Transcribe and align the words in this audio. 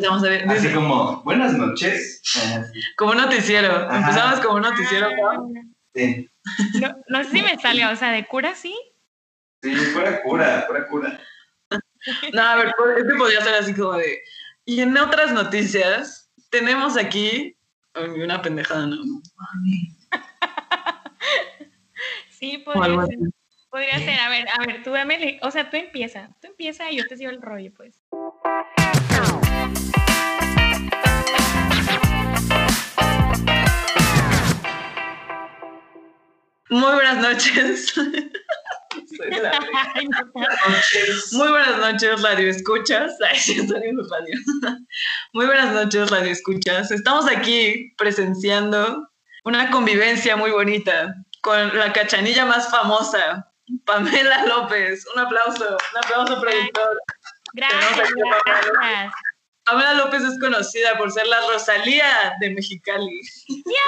empezamos 0.00 0.24
a 0.24 0.28
ver. 0.28 0.50
Así 0.50 0.72
como, 0.72 1.22
buenas 1.22 1.52
noches. 1.54 2.22
Como 2.96 3.14
noticiero. 3.14 3.90
Empezamos 3.90 4.40
como 4.40 4.60
noticiero. 4.60 5.08
Ah, 5.26 5.38
sí. 5.94 6.28
no, 6.80 6.96
no 7.08 7.24
sé 7.24 7.30
si 7.30 7.42
me 7.42 7.58
salga, 7.58 7.90
o 7.90 7.96
sea, 7.96 8.12
de 8.12 8.26
cura 8.26 8.54
sí. 8.54 8.74
Sí, 9.62 9.74
fuera 9.74 10.22
cura, 10.22 10.64
fuera 10.66 10.88
cura. 10.88 11.20
No, 12.32 12.42
a 12.42 12.56
ver, 12.56 12.74
este 12.96 13.14
podría 13.14 13.42
ser 13.42 13.54
así 13.54 13.74
como 13.74 13.92
de. 13.92 14.20
Y 14.64 14.80
en 14.80 14.96
otras 14.96 15.32
noticias, 15.32 16.32
tenemos 16.48 16.96
aquí. 16.96 17.56
Una 17.94 18.40
pendejada, 18.40 18.86
¿no? 18.86 18.96
Sí, 22.30 22.56
podría 22.56 23.04
ser. 23.04 23.18
Podría 23.68 23.98
ser, 23.98 24.18
a 24.18 24.30
ver, 24.30 24.46
a 24.48 24.66
ver, 24.66 24.82
tú 24.82 24.92
dame, 24.92 25.38
o 25.42 25.50
sea, 25.50 25.68
tú 25.68 25.76
empieza, 25.76 26.34
tú 26.40 26.48
empieza 26.48 26.90
y 26.90 26.96
yo 26.96 27.06
te 27.06 27.18
sigo 27.18 27.30
el 27.30 27.42
rollo, 27.42 27.70
pues. 27.76 28.02
Muy 36.70 36.94
buenas 36.94 37.18
noches. 37.18 37.94
Muy 41.32 41.48
buenas 41.48 41.78
noches, 41.78 42.22
Radio 42.22 42.50
Escuchas. 42.50 43.16
Muy 45.32 45.46
buenas 45.46 45.72
noches, 45.72 46.10
Radio 46.10 46.32
Escuchas. 46.32 46.90
Estamos 46.90 47.26
aquí 47.28 47.94
presenciando 47.96 49.08
una 49.44 49.70
convivencia 49.70 50.36
muy 50.36 50.50
bonita 50.50 51.14
con 51.42 51.76
la 51.76 51.92
cachanilla 51.92 52.46
más 52.46 52.70
famosa, 52.70 53.46
Pamela 53.84 54.46
López. 54.46 55.06
Un 55.14 55.20
aplauso, 55.22 55.76
un 55.92 55.98
aplauso, 56.04 56.40
productor. 56.40 57.00
Gracias, 57.54 58.08
gracias. 58.44 59.12
Pamela 59.64 59.94
López 59.94 60.22
es 60.22 60.38
conocida 60.40 60.96
por 60.98 61.10
ser 61.10 61.26
la 61.26 61.40
Rosalía 61.48 62.34
de 62.40 62.50
Mexicali. 62.50 63.20
¡Ya, 63.48 63.80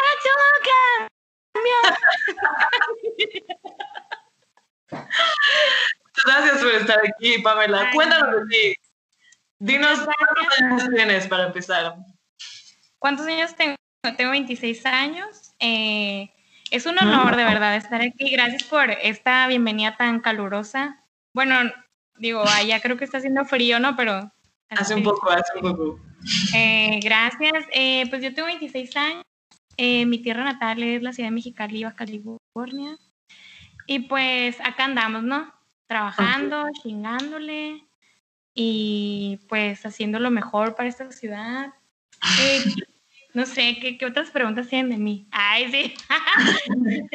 Gracias 6.25 6.63
por 6.63 6.71
estar 6.73 6.99
aquí, 6.99 7.39
Pamela. 7.39 7.91
Cuéntanos 7.93 8.33
de 8.33 8.47
ti. 8.47 8.75
Dinos 9.59 10.01
cuántos 10.01 10.61
años 10.61 10.91
tienes 10.95 11.27
para 11.29 11.47
empezar. 11.47 11.97
¿Cuántos 12.99 13.27
años 13.27 13.55
tengo? 13.55 13.77
Tengo 14.17 14.31
26 14.33 14.87
años. 14.87 15.53
Eh, 15.61 16.33
es 16.71 16.87
un 16.87 16.99
honor 16.99 17.37
de 17.37 17.45
verdad 17.45 17.77
estar 17.77 18.01
aquí. 18.01 18.31
Gracias 18.31 18.65
por 18.65 18.91
esta 18.91 19.47
bienvenida 19.47 19.97
tan 19.97 20.21
calurosa. 20.21 21.05
Bueno, 21.35 21.55
digo, 22.17 22.43
allá 22.47 22.81
creo 22.81 22.97
que 22.97 23.05
está 23.05 23.19
haciendo 23.19 23.45
frío, 23.45 23.79
¿no? 23.79 23.97
Pero... 23.97 24.33
Hace 24.71 24.95
un 24.95 25.03
poco, 25.03 25.31
hace 25.31 25.53
un 25.57 25.61
poco. 25.61 26.01
Eh, 26.55 26.99
gracias. 27.03 27.67
Eh, 27.73 28.07
pues 28.09 28.23
yo 28.23 28.35
tengo 28.35 28.47
26 28.47 28.97
años. 28.97 29.23
Mi 29.79 30.19
tierra 30.19 30.45
natal 30.45 30.83
es 30.83 31.03
la 31.03 31.13
ciudad 31.13 31.29
de 31.29 31.35
Mexicali, 31.35 31.85
Baja 31.85 31.97
California. 31.97 32.99
Y 33.87 34.01
pues 34.01 34.61
acá 34.61 34.85
andamos, 34.85 35.23
¿no? 35.23 35.53
Trabajando, 35.87 36.67
chingándole 36.83 37.85
y 38.55 39.41
pues 39.49 39.85
haciendo 39.85 40.19
lo 40.19 40.31
mejor 40.31 40.75
para 40.75 40.89
esta 40.89 41.11
ciudad. 41.13 41.73
Eh, 42.41 42.63
no 43.35 43.47
sé, 43.47 43.79
¿qué, 43.81 43.99
¿qué, 43.99 44.07
otras 44.07 44.31
preguntas 44.31 44.69
tienen 44.69 44.91
de 44.91 44.99
mí? 44.99 45.27
Ay, 45.31 45.71
sí. 45.71 45.95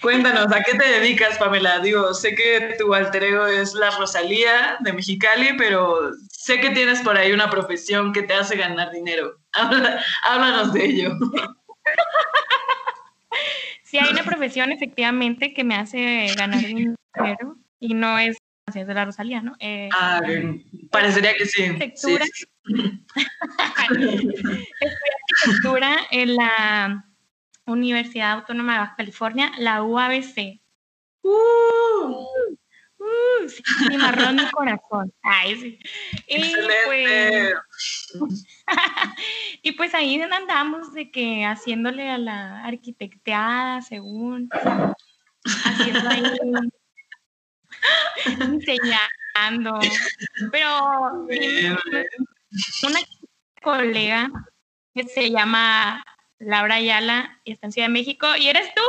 Cuéntanos, 0.00 0.52
¿a 0.52 0.62
qué 0.62 0.78
te 0.78 0.84
dedicas, 0.84 1.38
Pamela? 1.38 1.80
Digo, 1.80 2.14
sé 2.14 2.32
que 2.36 2.76
tu 2.78 2.94
alter 2.94 3.24
ego 3.24 3.46
es 3.46 3.74
la 3.74 3.90
Rosalía 3.90 4.76
de 4.78 4.92
Mexicali, 4.92 5.54
pero 5.58 6.12
sé 6.30 6.60
que 6.60 6.70
tienes 6.70 7.00
por 7.00 7.16
ahí 7.16 7.32
una 7.32 7.50
profesión 7.50 8.12
que 8.12 8.22
te 8.22 8.34
hace 8.34 8.56
ganar 8.56 8.92
dinero. 8.92 9.40
Háblanos 10.22 10.72
de 10.72 10.84
ello. 10.84 11.18
Sí, 13.88 13.96
hay 13.98 14.10
una 14.10 14.22
profesión 14.22 14.70
efectivamente 14.70 15.54
que 15.54 15.64
me 15.64 15.74
hace 15.74 16.26
ganar 16.36 16.60
dinero 16.60 16.96
y 17.80 17.94
no 17.94 18.18
es 18.18 18.36
así 18.66 18.84
de 18.84 18.92
la 18.92 19.06
Rosalía, 19.06 19.40
¿no? 19.40 19.56
Eh, 19.60 19.88
ah, 19.94 20.20
parecería 20.90 21.34
que 21.34 21.46
sí. 21.46 21.64
Arquitectura. 21.64 22.26
Sí, 22.26 22.46
arquitectura 25.40 25.96
en 26.10 26.36
la 26.36 27.06
Universidad 27.64 28.32
Autónoma 28.32 28.74
de 28.74 28.78
Baja 28.80 28.96
California, 28.96 29.52
la 29.56 29.82
UABC. 29.82 30.60
Uh, 31.22 32.26
uh, 32.98 33.48
sí, 33.48 33.62
marrón 33.96 34.36
mi 34.36 34.50
corazón. 34.50 35.10
Ay, 35.22 35.56
sí. 35.56 35.78
Y 36.26 36.52
pues, 36.86 37.08
y 37.08 37.52
pues 39.90 40.02
ahí 40.02 40.20
andamos 40.20 40.92
de 40.92 41.10
que 41.10 41.46
haciéndole 41.46 42.10
a 42.10 42.18
la 42.18 42.62
arquitecteada, 42.64 43.80
según, 43.80 44.50
haciendo 45.64 46.10
ahí, 46.10 46.22
enseñando. 48.38 49.78
Pero 50.52 50.68
una 52.82 53.00
colega 53.62 54.30
que 54.94 55.04
se 55.04 55.30
llama 55.30 56.04
Laura 56.38 56.74
Ayala 56.74 57.40
y 57.44 57.52
está 57.52 57.68
en 57.68 57.72
Ciudad 57.72 57.88
de 57.88 57.94
México 57.94 58.26
y 58.36 58.48
eres 58.48 58.70
tú. 58.74 58.82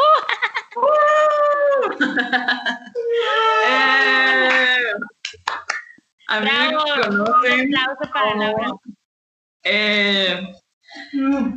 eh, 3.70 4.84
a 6.28 6.40
mí 6.42 6.50
me 6.52 6.74
conocen. 6.76 7.70
Un 7.70 7.78
aplauso 7.78 8.12
para 8.12 8.36
Laura. 8.36 8.72
Eh, 9.64 10.56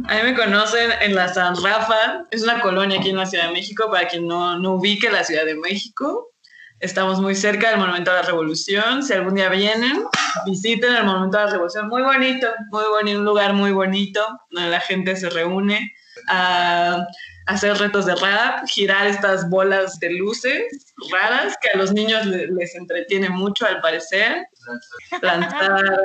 a 0.09 0.15
mí 0.15 0.23
me 0.25 0.35
conocen 0.35 0.91
en 1.01 1.15
la 1.15 1.33
San 1.33 1.57
Rafa, 1.63 2.25
es 2.31 2.43
una 2.43 2.61
colonia 2.61 2.99
aquí 2.99 3.11
en 3.11 3.17
la 3.17 3.27
Ciudad 3.27 3.47
de 3.47 3.53
México, 3.53 3.91
para 3.91 4.09
quien 4.09 4.27
no, 4.27 4.59
no 4.59 4.75
ubique 4.75 5.11
la 5.11 5.25
Ciudad 5.25 5.45
de 5.45 5.55
México. 5.55 6.31
Estamos 6.81 7.21
muy 7.21 7.35
cerca 7.35 7.71
del 7.71 7.79
Monumento 7.79 8.11
a 8.11 8.15
la 8.15 8.23
Revolución. 8.23 9.03
Si 9.03 9.13
algún 9.13 9.37
día 9.37 9.49
vienen, 9.49 10.05
visiten 10.47 10.95
el 10.95 11.05
Monumento 11.05 11.39
a 11.39 11.45
la 11.45 11.51
Revolución. 11.53 11.89
Muy 11.89 12.03
bonito, 12.03 12.49
muy 12.71 12.85
bonito, 12.91 13.19
un 13.19 13.25
lugar 13.25 13.53
muy 13.53 13.73
bonito, 13.73 14.27
donde 14.51 14.71
la 14.71 14.81
gente 14.81 15.15
se 15.15 15.31
reúne 15.31 15.93
a 16.29 17.07
hacer 17.47 17.77
retos 17.77 18.07
de 18.07 18.15
rap, 18.17 18.67
girar 18.67 19.07
estas 19.07 19.49
bolas 19.49 19.99
de 19.99 20.11
luces 20.11 20.93
raras 21.11 21.57
que 21.61 21.71
a 21.71 21.77
los 21.77 21.93
niños 21.93 22.25
les 22.27 22.75
entretiene 22.75 23.29
mucho 23.29 23.67
al 23.67 23.81
parecer, 23.81 24.47
lanzar 25.21 26.01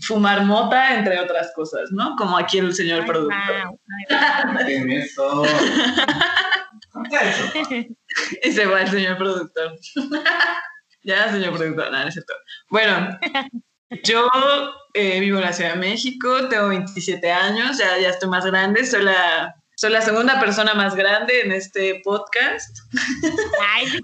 fumar 0.00 0.44
mota, 0.44 0.96
entre 0.96 1.18
otras 1.20 1.52
cosas, 1.54 1.90
¿no? 1.92 2.14
Como 2.16 2.36
aquí 2.36 2.58
el 2.58 2.74
señor 2.74 3.06
productor. 3.06 3.74
eso? 5.06 5.42
y 8.42 8.52
se 8.52 8.66
va 8.66 8.82
el 8.82 8.90
señor 8.90 9.18
productor. 9.18 9.76
ya, 11.02 11.30
señor 11.30 11.56
productor, 11.56 11.90
nada, 11.90 12.04
no 12.04 12.08
es 12.08 12.14
cierto. 12.14 12.34
Bueno, 12.68 13.18
yo 14.04 14.28
eh, 14.94 15.20
vivo 15.20 15.38
en 15.38 15.44
la 15.44 15.52
Ciudad 15.52 15.74
de 15.74 15.80
México, 15.80 16.48
tengo 16.48 16.68
27 16.68 17.30
años, 17.30 17.78
ya, 17.78 17.98
ya 17.98 18.10
estoy 18.10 18.28
más 18.28 18.46
grande, 18.46 18.84
soy 18.84 19.02
la 19.02 19.59
soy 19.80 19.92
la 19.92 20.02
segunda 20.02 20.38
persona 20.38 20.74
más 20.74 20.94
grande 20.94 21.40
en 21.40 21.52
este 21.52 22.02
podcast. 22.04 22.80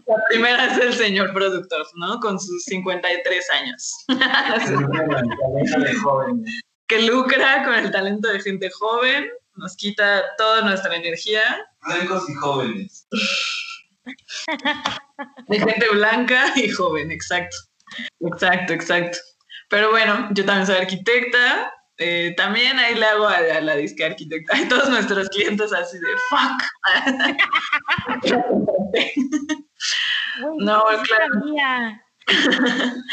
la 0.06 0.16
primera 0.31 0.72
es 0.72 0.78
el 0.78 0.94
señor 0.94 1.34
productor, 1.34 1.87
¿no? 1.97 2.19
Con 2.19 2.41
sus 2.41 2.64
53 2.64 3.50
años. 3.50 4.06
que 6.88 7.03
lucra 7.03 7.62
con 7.62 7.75
el 7.75 7.91
talento 7.91 8.31
de 8.31 8.41
gente 8.41 8.70
joven, 8.70 9.28
nos 9.56 9.76
quita 9.76 10.25
toda 10.38 10.62
nuestra 10.62 10.97
energía. 10.97 11.42
Blancos 11.82 12.26
y 12.31 12.34
jóvenes. 12.37 13.06
De 15.48 15.58
gente 15.58 15.91
blanca 15.91 16.54
y 16.56 16.70
joven, 16.70 17.10
exacto. 17.10 17.54
Exacto, 18.20 18.72
exacto. 18.72 19.19
Pero 19.69 19.91
bueno, 19.91 20.31
yo 20.32 20.43
también 20.47 20.66
soy 20.66 20.76
arquitecta, 20.76 21.70
eh, 21.98 22.34
también 22.36 22.78
ahí 22.78 22.94
le 22.94 23.06
hago 23.06 23.26
a, 23.26 23.60
la 23.60 23.76
disque 23.76 24.04
arquitecta. 24.04 24.56
Hay 24.56 24.69
todos 24.69 24.88
nuestros 24.88 25.28
clientes 25.31 25.72
así 25.72 25.98
de 25.98 26.06
fuck. 26.28 26.62
no, 30.58 30.84
claro. 31.04 31.31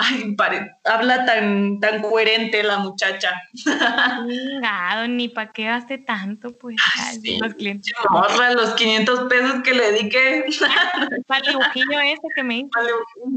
Ay, 0.00 0.36
habla 0.84 1.24
tan, 1.24 1.80
tan 1.80 2.02
coherente 2.02 2.62
la 2.62 2.78
muchacha. 2.78 3.32
Chingado, 3.56 5.08
ni 5.08 5.28
para 5.28 5.50
qué 5.50 5.64
gaste 5.64 5.98
tanto, 5.98 6.56
pues. 6.56 6.76
los 7.40 7.54
clientes. 7.54 7.92
Ahorra 8.08 8.52
los 8.52 8.74
500 8.74 9.28
pesos 9.28 9.54
que 9.64 9.74
le 9.74 9.90
dediqué. 9.90 10.44
Para 11.26 11.40
el 11.40 11.46
dibujillo 11.52 12.00
ese 12.00 12.28
que 12.36 12.42
me 12.44 12.58
hizo. 12.58 12.70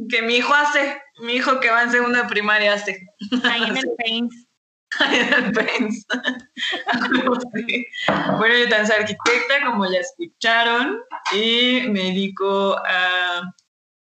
Que 0.08 0.22
mi 0.22 0.36
hijo 0.36 0.54
hace, 0.54 1.02
mi 1.24 1.34
hijo 1.34 1.60
que 1.60 1.72
va 1.72 1.82
en 1.82 1.92
segunda 1.92 2.28
primaria 2.28 2.74
hace. 2.74 3.08
Ahí 3.44 3.64
en 3.64 3.78
el 3.78 3.86
Bueno, 8.38 8.58
yo 8.58 8.70
también 8.70 8.88
soy 8.88 8.96
arquitecta, 8.98 9.66
como 9.66 9.86
ya 9.86 10.00
escucharon, 10.00 11.00
y 11.34 11.82
me 11.90 12.04
dedico 12.04 12.76
a, 12.78 13.42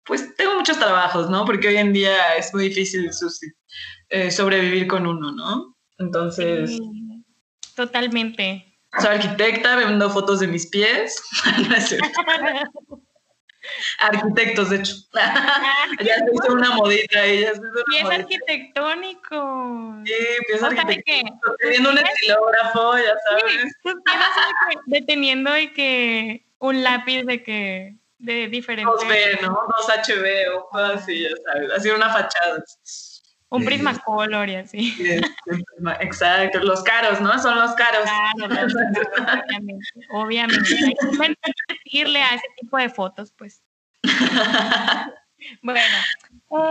pues 0.05 0.35
tengo 0.37 0.55
muchos 0.55 0.79
trabajos, 0.79 1.29
¿no? 1.31 1.45
Porque 1.45 1.69
hoy 1.69 1.77
en 1.77 1.93
día 1.93 2.37
es 2.37 2.53
muy 2.55 2.69
difícil 2.69 3.11
eh, 4.09 4.31
sobrevivir 4.31 4.87
con 4.87 5.07
uno, 5.07 5.33
¿no? 5.33 5.77
Entonces, 5.99 6.71
Sí, 6.71 7.25
Totalmente. 7.75 8.65
soy 8.99 9.17
arquitecta, 9.17 9.77
vendo 9.77 10.09
fotos 10.11 10.41
de 10.41 10.49
mis 10.49 10.67
pies. 10.67 11.23
Arquitectos, 13.99 14.71
de 14.71 14.77
hecho. 14.77 14.95
ya 16.05 16.17
se 16.19 16.25
hizo 16.33 16.53
una 16.53 16.71
modita 16.73 17.21
ahí, 17.21 17.41
ya 17.41 17.53
se 17.53 17.59
hizo 17.59 17.85
Pies 17.91 18.03
modita. 18.05 18.23
arquitectónico. 18.23 19.95
Sí, 20.05 20.13
pies 20.47 20.57
O 20.57 20.59
sea, 20.61 20.69
de 20.71 20.81
arquitectónicos. 20.81 21.57
que- 21.59 21.65
Teniendo 21.67 21.91
un 21.91 21.99
estilógrafo, 21.99 22.99
ya 22.99 23.15
sabes. 23.29 23.45
Sí, 23.83 24.79
deteniendo 24.87 25.51
de 25.53 25.73
que 25.73 26.47
un 26.59 26.83
lápiz 26.83 27.25
de 27.25 27.43
que 27.43 27.95
de 28.19 28.49
diferente 28.49 28.91
2B, 28.91 29.41
¿no? 29.43 29.57
2HB 29.87 30.69
o 30.73 30.77
así, 30.79 31.23
ya 31.23 31.31
sabes. 31.47 31.71
Así 31.73 31.89
una 31.91 32.11
fachada. 32.11 32.63
Un. 33.51 33.65
Prismacolor 33.65 34.49
y 34.49 34.55
así. 34.57 34.91
Sí, 34.93 35.21
Exacto, 36.01 36.59
los 36.61 36.83
caros, 36.83 37.21
¿no? 37.21 37.39
Son 37.39 37.57
los 37.59 37.73
caros. 37.75 38.03
Claro, 38.03 38.49
claro, 38.49 38.69
claro, 39.15 39.43
obviamente, 39.43 39.95
obviamente. 40.11 40.75
Hay 40.87 40.95
que 40.95 41.07
invertirle 41.07 42.23
a 42.23 42.35
ese 42.35 42.47
tipo 42.61 42.77
de 42.77 42.89
fotos, 42.89 43.33
pues. 43.37 43.63
Bueno, 45.63 45.81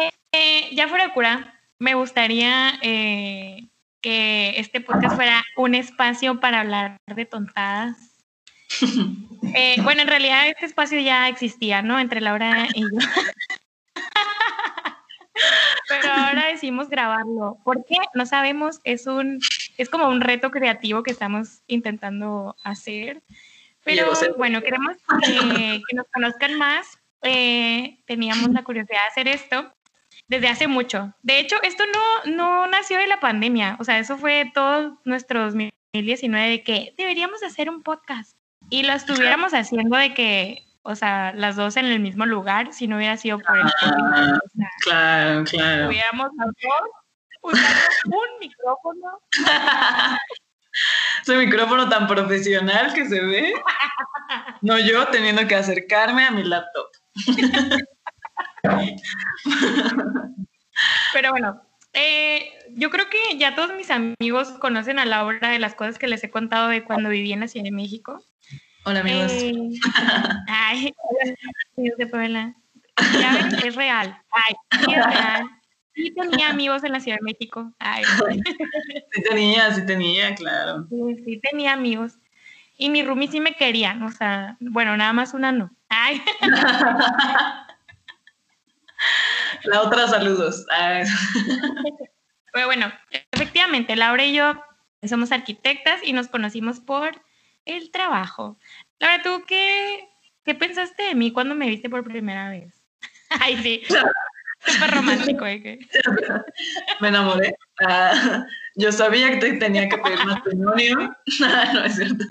eh, 0.02 0.10
eh, 0.32 0.70
ya 0.74 0.88
fuera 0.88 1.14
cura, 1.14 1.60
me 1.80 1.94
gustaría 1.94 2.78
eh, 2.82 3.68
que 4.02 4.54
este 4.58 4.82
podcast 4.82 5.16
fuera 5.16 5.44
un 5.56 5.76
espacio 5.76 6.40
para 6.40 6.62
hablar 6.62 6.98
de 7.08 7.26
tontadas. 7.26 7.98
Bueno, 9.82 10.02
en 10.02 10.08
realidad 10.08 10.48
este 10.48 10.66
espacio 10.66 11.00
ya 11.00 11.30
existía, 11.30 11.82
¿no? 11.82 12.00
Entre 12.00 12.20
Laura 12.20 12.68
y 12.74 12.82
yo. 12.82 12.90
Pero 15.90 16.12
ahora 16.12 16.48
decidimos 16.48 16.90
grabarlo. 16.90 17.58
¿Por 17.64 17.86
qué? 17.86 17.98
No 18.14 18.26
sabemos. 18.26 18.80
Es 18.84 19.08
un, 19.08 19.40
es 19.78 19.90
como 19.90 20.08
un 20.08 20.22
reto 20.22 20.52
creativo 20.52 21.04
que 21.04 21.12
estamos 21.12 21.62
intentando 21.68 22.56
hacer. 22.64 23.22
Pero 23.84 24.12
bueno, 24.38 24.62
queremos 24.62 24.98
que, 25.26 25.82
que 25.88 25.96
nos 25.96 26.08
conozcan 26.14 26.56
más. 26.56 26.98
Eh, 27.24 28.00
teníamos 28.06 28.50
la 28.50 28.64
curiosidad 28.64 29.00
de 29.02 29.08
hacer 29.08 29.28
esto 29.28 29.74
desde 30.28 30.48
hace 30.48 30.68
mucho. 30.68 31.14
De 31.24 31.40
hecho, 31.40 31.56
esto 31.64 31.84
no, 31.86 32.32
no 32.36 32.68
nació 32.68 32.98
de 32.98 33.08
la 33.08 33.20
pandemia. 33.20 33.78
O 33.80 33.84
sea, 33.84 34.00
eso 34.00 34.18
fue 34.18 34.52
todo 34.54 35.00
nuestro 35.06 35.44
2019 35.44 36.50
de 36.50 36.64
que 36.64 36.94
deberíamos 36.98 37.44
hacer 37.44 37.70
un 37.70 37.82
podcast. 37.82 38.38
Y 38.70 38.84
lo 38.84 38.94
estuviéramos 38.94 39.54
haciendo 39.54 39.98
de 39.98 40.14
que, 40.14 40.67
o 40.88 40.96
sea, 40.96 41.34
las 41.34 41.58
dos 41.58 41.76
en 41.76 41.86
el 41.86 42.00
mismo 42.00 42.26
lugar, 42.26 42.72
si 42.72 42.88
no 42.88 42.96
hubiera 42.96 43.18
sido 43.18 43.40
por 43.40 43.58
el 43.58 43.64
COVID. 43.64 44.04
Ah, 44.14 44.40
O 44.42 44.50
sea, 44.50 44.70
claro, 44.80 45.44
claro. 45.44 45.82
estuviéramos 45.82 46.30
las 46.38 46.48
dos 46.48 46.90
usando 47.42 47.80
un 48.06 48.40
micrófono. 48.40 49.20
Ese 51.22 51.38
micrófono 51.38 51.90
tan 51.90 52.08
profesional 52.08 52.94
que 52.94 53.06
se 53.06 53.20
ve. 53.20 53.54
No 54.62 54.80
yo 54.80 55.08
teniendo 55.08 55.46
que 55.46 55.56
acercarme 55.56 56.24
a 56.26 56.32
mi 56.32 56.44
laptop. 56.46 56.88
Pero 61.12 61.32
bueno, 61.32 61.62
eh, 61.92 62.48
yo 62.76 62.90
creo 62.90 63.10
que 63.10 63.38
ya 63.38 63.56
todos 63.56 63.76
mis 63.76 63.92
amigos 63.92 64.52
conocen 64.60 65.00
a 65.00 65.06
Laura 65.06 65.50
de 65.50 65.60
las 65.60 65.76
cosas 65.76 66.00
que 66.00 66.08
les 66.08 66.24
he 66.24 66.30
contado 66.30 66.70
de 66.70 66.86
cuando 66.86 67.10
viví 67.10 67.34
en 67.34 67.42
la 67.42 67.50
Ciudad 67.50 67.66
de 67.66 67.72
México. 67.72 68.24
Hola 68.88 69.02
amigos. 69.02 69.34
Eh, 69.34 69.52
ay, 70.48 70.96
amigos 71.78 71.98
de 71.98 72.08
Puebla. 72.08 72.56
Ya 73.20 73.34
ven, 73.34 73.54
es 73.68 73.76
real. 73.76 74.18
Ay, 74.32 74.56
sí 74.80 74.94
es 74.94 75.06
real. 75.06 75.46
Sí 75.94 76.14
tenía 76.16 76.50
amigos 76.52 76.86
en 76.86 76.94
la 76.94 77.02
Ciudad 77.02 77.18
de 77.18 77.24
México. 77.24 77.74
Ay, 77.80 78.06
Sí 79.12 79.24
tenía, 79.30 79.74
sí 79.74 79.86
tenía, 79.86 80.34
claro. 80.36 80.88
sí, 80.90 81.22
sí 81.26 81.42
tenía 81.42 81.74
amigos. 81.74 82.14
Y 82.78 82.90
mi 82.90 83.04
roomie 83.04 83.28
sí 83.28 83.42
me 83.42 83.56
querían, 83.56 84.04
o 84.04 84.12
sea, 84.12 84.56
bueno, 84.62 84.96
nada 84.96 85.12
más 85.12 85.34
una 85.34 85.52
no. 85.52 85.70
Ay, 85.90 86.22
La 89.66 89.82
otra, 89.82 90.08
saludos. 90.08 90.66
Ah, 90.72 91.02
pero 92.54 92.68
bueno, 92.68 92.90
efectivamente, 93.34 93.98
Laura 93.98 94.24
y 94.24 94.34
yo 94.34 94.54
somos 95.06 95.34
arquitectas 95.34 96.00
y 96.06 96.14
nos 96.14 96.30
conocimos 96.30 96.80
por 96.80 97.27
el 97.68 97.92
trabajo. 97.92 98.58
Laura, 99.00 99.22
¿tú 99.24 99.44
qué, 99.48 100.08
qué 100.46 100.56
pensaste 100.56 101.04
de 101.04 101.16
mí 101.16 101.32
cuando 101.32 101.56
me 101.56 101.68
viste 101.68 101.90
por 101.90 102.04
primera 102.04 102.50
vez? 102.50 102.84
Ay, 103.30 103.58
sí, 103.58 103.84
súper 104.66 104.92
romántico. 104.92 105.46
¿eh? 105.46 105.80
me 107.02 107.08
enamoré. 107.10 107.54
Ah, 107.86 108.46
yo 108.76 108.92
sabía 108.92 109.32
que 109.32 109.38
te 109.38 109.54
tenía 109.54 109.88
que 109.90 109.98
pedir 109.98 110.26
matrimonio. 110.26 111.16
no 111.74 111.84
es 111.84 111.96
cierto. 111.96 112.26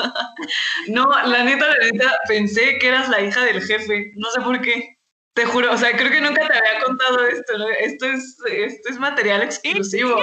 No, 0.88 1.08
la 1.08 1.44
neta, 1.44 1.68
la 1.68 1.86
neta, 1.92 2.18
pensé 2.28 2.78
que 2.78 2.88
eras 2.88 3.08
la 3.08 3.20
hija 3.20 3.44
del 3.44 3.62
jefe. 3.62 4.12
No 4.16 4.30
sé 4.30 4.40
por 4.40 4.60
qué. 4.60 4.96
Te 5.34 5.44
juro, 5.44 5.70
o 5.72 5.76
sea, 5.76 5.94
creo 5.94 6.10
que 6.10 6.20
nunca 6.20 6.48
te 6.48 6.56
había 6.56 6.82
contado 6.84 7.26
esto. 7.26 7.58
¿no? 7.58 7.68
Esto 7.68 8.06
es, 8.06 8.36
esto 8.50 8.88
es 8.88 8.98
material 8.98 9.42
exclusivo. 9.42 10.18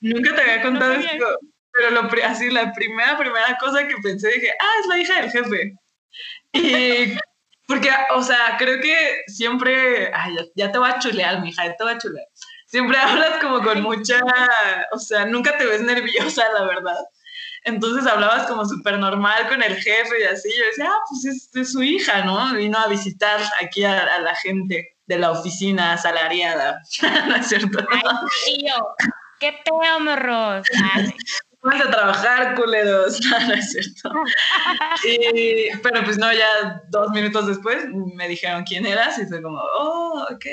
Nunca 0.00 0.34
te 0.34 0.42
había 0.42 0.62
contado 0.62 0.92
esto. 0.92 1.26
Pero 1.72 1.90
lo, 1.90 2.08
así, 2.24 2.50
la 2.50 2.72
primera, 2.72 3.16
primera 3.16 3.56
cosa 3.58 3.86
que 3.86 3.94
pensé, 4.02 4.28
dije, 4.28 4.50
ah, 4.60 4.74
es 4.80 4.86
la 4.86 4.98
hija 4.98 5.20
del 5.20 5.30
jefe. 5.30 5.72
Y 6.52 7.18
porque, 7.68 7.90
o 8.14 8.22
sea, 8.22 8.56
creo 8.58 8.80
que 8.80 9.22
siempre, 9.26 10.10
ay, 10.14 10.36
ya, 10.56 10.72
te 10.72 10.78
voy 10.78 10.90
a 10.90 10.98
chulear, 10.98 11.42
mija, 11.42 11.66
ya 11.66 11.76
te 11.76 11.84
voy 11.84 11.92
a 11.92 11.98
chulear. 11.98 12.26
Siempre 12.66 12.96
hablas 12.98 13.40
como 13.42 13.62
con 13.62 13.82
mucha, 13.82 14.20
o 14.92 14.98
sea, 14.98 15.26
nunca 15.26 15.56
te 15.58 15.66
ves 15.66 15.82
nerviosa, 15.82 16.50
la 16.52 16.64
verdad. 16.64 16.98
Entonces 17.64 18.10
hablabas 18.10 18.46
como 18.46 18.64
súper 18.64 18.98
normal 18.98 19.48
con 19.48 19.62
el 19.62 19.76
jefe 19.76 20.20
y 20.20 20.24
así. 20.24 20.48
Yo 20.58 20.64
decía, 20.64 20.86
ah, 20.88 21.00
pues 21.10 21.24
es, 21.26 21.50
es 21.54 21.72
su 21.72 21.82
hija, 21.82 22.24
¿no? 22.24 22.54
Vino 22.54 22.78
a 22.78 22.88
visitar 22.88 23.38
aquí 23.62 23.84
a, 23.84 24.14
a 24.14 24.20
la 24.20 24.34
gente 24.36 24.96
de 25.06 25.18
la 25.18 25.32
oficina 25.32 25.92
asalariada. 25.92 26.80
¿No 27.28 27.36
es 27.36 27.48
cierto? 27.48 27.86
Ay, 27.90 28.66
yo, 28.66 28.94
qué 29.40 29.54
pedo, 29.62 30.00
morros. 30.00 30.66
Vamos 31.62 31.86
a 31.86 31.90
trabajar, 31.90 32.54
culeros. 32.54 33.20
No, 33.30 33.46
no 33.48 33.54
es 33.54 33.70
cierto. 33.72 34.12
Y- 35.04 35.70
pero 35.82 36.04
pues 36.04 36.16
no, 36.18 36.32
ya 36.32 36.82
dos 36.90 37.10
minutos 37.10 37.46
después 37.46 37.86
me 38.14 38.28
dijeron 38.28 38.64
quién 38.64 38.86
eras 38.86 39.18
y 39.18 39.26
fue 39.26 39.42
como, 39.42 39.58
oh, 39.78 40.26
ok, 40.30 40.44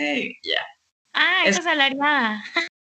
ya. 0.44 0.62
ah, 1.13 1.44
Es- 1.46 1.57
esa 1.57 1.69
salariada. 1.69 2.44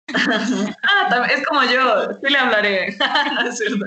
ah, 0.83 1.27
es 1.29 1.45
como 1.45 1.63
yo, 1.65 2.09
sí 2.23 2.29
le 2.31 2.37
hablaré. 2.37 2.95
no 3.35 3.49
es 3.49 3.57
cierto. 3.57 3.85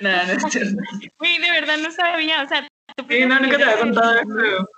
no, 0.00 0.10
no 0.26 0.32
es 0.32 0.42
cierto. 0.50 0.76
Uy, 1.20 1.38
de 1.38 1.50
verdad 1.50 1.78
no 1.78 1.90
sabía, 1.90 2.42
o 2.42 2.48
sea, 2.48 2.66
tú 2.96 3.06
Sí, 3.08 3.24
no, 3.24 3.40
nunca 3.40 3.56
te 3.56 3.64
había 3.64 3.78
contado 3.78 4.12
eso. 4.18 4.68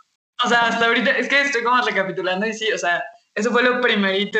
O 0.44 0.48
sea, 0.48 0.68
hasta 0.68 0.87
ahorita, 0.87 1.10
es 1.12 1.28
que 1.28 1.40
estoy 1.40 1.64
como 1.64 1.82
recapitulando 1.84 2.46
y 2.46 2.54
sí, 2.54 2.70
o 2.72 2.78
sea, 2.78 3.02
eso 3.38 3.50
fue 3.50 3.62
lo 3.62 3.80
primerito, 3.80 4.38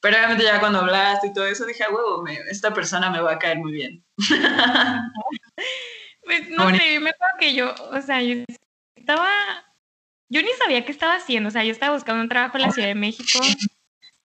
pero 0.00 0.16
obviamente 0.16 0.44
ya 0.44 0.60
cuando 0.60 0.80
hablaste 0.80 1.28
y 1.28 1.32
todo 1.32 1.46
eso 1.46 1.64
dije, 1.64 1.84
"Ah, 1.84 1.92
huevo, 1.92 2.24
esta 2.50 2.74
persona 2.74 3.10
me 3.10 3.20
va 3.20 3.32
a 3.32 3.38
caer 3.38 3.58
muy 3.58 3.72
bien. 3.72 4.04
Pues 6.24 6.48
no 6.50 6.64
Bonito. 6.64 6.84
sé, 6.84 7.00
me 7.00 7.10
acuerdo 7.10 7.34
que 7.40 7.52
yo, 7.52 7.74
o 7.90 8.00
sea, 8.00 8.22
yo 8.22 8.44
estaba, 8.94 9.28
yo 10.28 10.40
ni 10.40 10.50
sabía 10.52 10.84
qué 10.84 10.92
estaba 10.92 11.16
haciendo, 11.16 11.48
o 11.48 11.50
sea, 11.50 11.64
yo 11.64 11.72
estaba 11.72 11.94
buscando 11.94 12.22
un 12.22 12.28
trabajo 12.28 12.58
en 12.58 12.62
la 12.62 12.70
Ciudad 12.70 12.86
de 12.86 12.94
México 12.94 13.40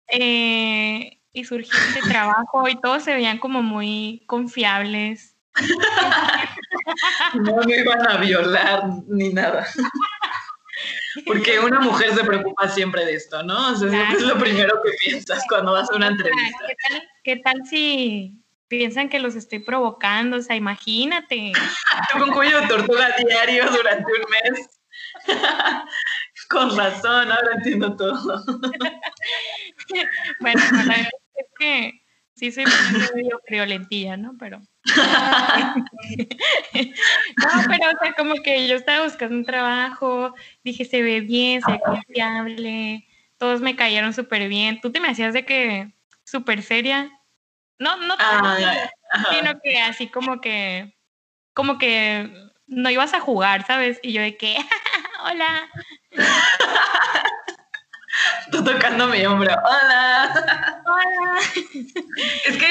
eh, 0.08 1.20
y 1.32 1.44
surgió 1.44 1.78
este 1.78 2.02
trabajo 2.02 2.68
y 2.68 2.80
todos 2.80 3.04
se 3.04 3.14
veían 3.14 3.38
como 3.38 3.62
muy 3.62 4.24
confiables. 4.26 5.36
No 7.34 7.56
me 7.64 7.76
iban 7.76 8.06
a 8.08 8.16
violar 8.18 8.84
ni 9.08 9.32
nada. 9.32 9.66
Porque 11.26 11.60
una 11.60 11.80
mujer 11.80 12.14
se 12.14 12.24
preocupa 12.24 12.68
siempre 12.68 13.04
de 13.04 13.14
esto, 13.14 13.42
¿no? 13.42 13.72
O 13.72 13.76
sea, 13.76 13.88
siempre 13.88 14.18
es 14.18 14.22
lo 14.22 14.38
primero 14.38 14.80
que 14.82 14.90
piensas 15.04 15.44
cuando 15.48 15.72
vas 15.72 15.90
a 15.90 15.96
una 15.96 16.08
entrevista. 16.08 16.66
¿Qué 16.66 16.74
tal, 16.88 17.02
qué 17.22 17.36
tal 17.36 17.66
si 17.66 18.34
piensan 18.68 19.08
que 19.08 19.20
los 19.20 19.36
estoy 19.36 19.60
provocando? 19.60 20.38
O 20.38 20.42
sea, 20.42 20.56
imagínate. 20.56 21.52
Tú 22.12 22.18
con 22.18 22.32
cuello 22.32 22.60
de 22.60 22.66
tortuga 22.66 23.14
diario 23.18 23.70
durante 23.70 24.12
un 24.12 24.24
mes. 24.30 24.68
Con 26.48 26.76
razón, 26.76 27.30
ahora 27.30 27.54
entiendo 27.56 27.96
todo. 27.96 28.44
Bueno, 30.40 30.62
la 30.72 30.82
verdad 30.82 31.08
es 31.34 31.46
que 31.58 31.92
sí 32.34 32.52
soy 32.52 32.64
medio 33.14 33.40
friolentilla, 33.46 34.16
¿no? 34.16 34.34
Pero. 34.38 34.60
No, 34.84 35.84
pero 37.68 37.90
o 37.90 37.98
sea, 38.02 38.14
como 38.16 38.34
que 38.42 38.66
yo 38.68 38.76
estaba 38.76 39.04
buscando 39.04 39.34
un 39.36 39.44
trabajo, 39.44 40.34
dije, 40.62 40.84
se 40.84 41.02
ve 41.02 41.20
bien, 41.20 41.62
se 41.62 41.72
ve 41.72 41.80
confiable, 41.80 43.06
todos 43.38 43.60
me 43.60 43.76
cayeron 43.76 44.12
súper 44.12 44.48
bien. 44.48 44.80
Tú 44.80 44.92
te 44.92 45.00
me 45.00 45.08
hacías 45.08 45.34
de 45.34 45.44
que 45.44 45.92
súper 46.24 46.62
seria. 46.62 47.10
No, 47.78 47.96
no 47.96 48.14
Ah, 48.18 48.56
sino 49.30 49.52
que 49.62 49.80
así 49.80 50.08
como 50.08 50.40
que, 50.40 50.94
como 51.54 51.78
que 51.78 52.30
no 52.66 52.90
ibas 52.90 53.14
a 53.14 53.20
jugar, 53.20 53.66
¿sabes? 53.66 53.98
Y 54.02 54.12
yo 54.12 54.22
de 54.22 54.36
que, 54.36 54.56
hola. 55.24 55.68
Tú 58.52 58.62
tocando 58.62 59.08
mi 59.08 59.24
hombro. 59.26 59.52
Hola. 59.64 60.82
Hola. 60.86 61.38
Es 62.46 62.56
que, 62.56 62.66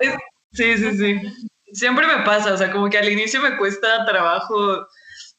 es- 0.00 0.16
sí, 0.52 0.76
sí, 0.78 0.98
sí. 0.98 1.49
Siempre 1.72 2.06
me 2.06 2.24
pasa, 2.24 2.54
o 2.54 2.56
sea, 2.56 2.70
como 2.70 2.88
que 2.88 2.98
al 2.98 3.08
inicio 3.08 3.40
me 3.40 3.56
cuesta 3.56 4.04
trabajo 4.04 4.86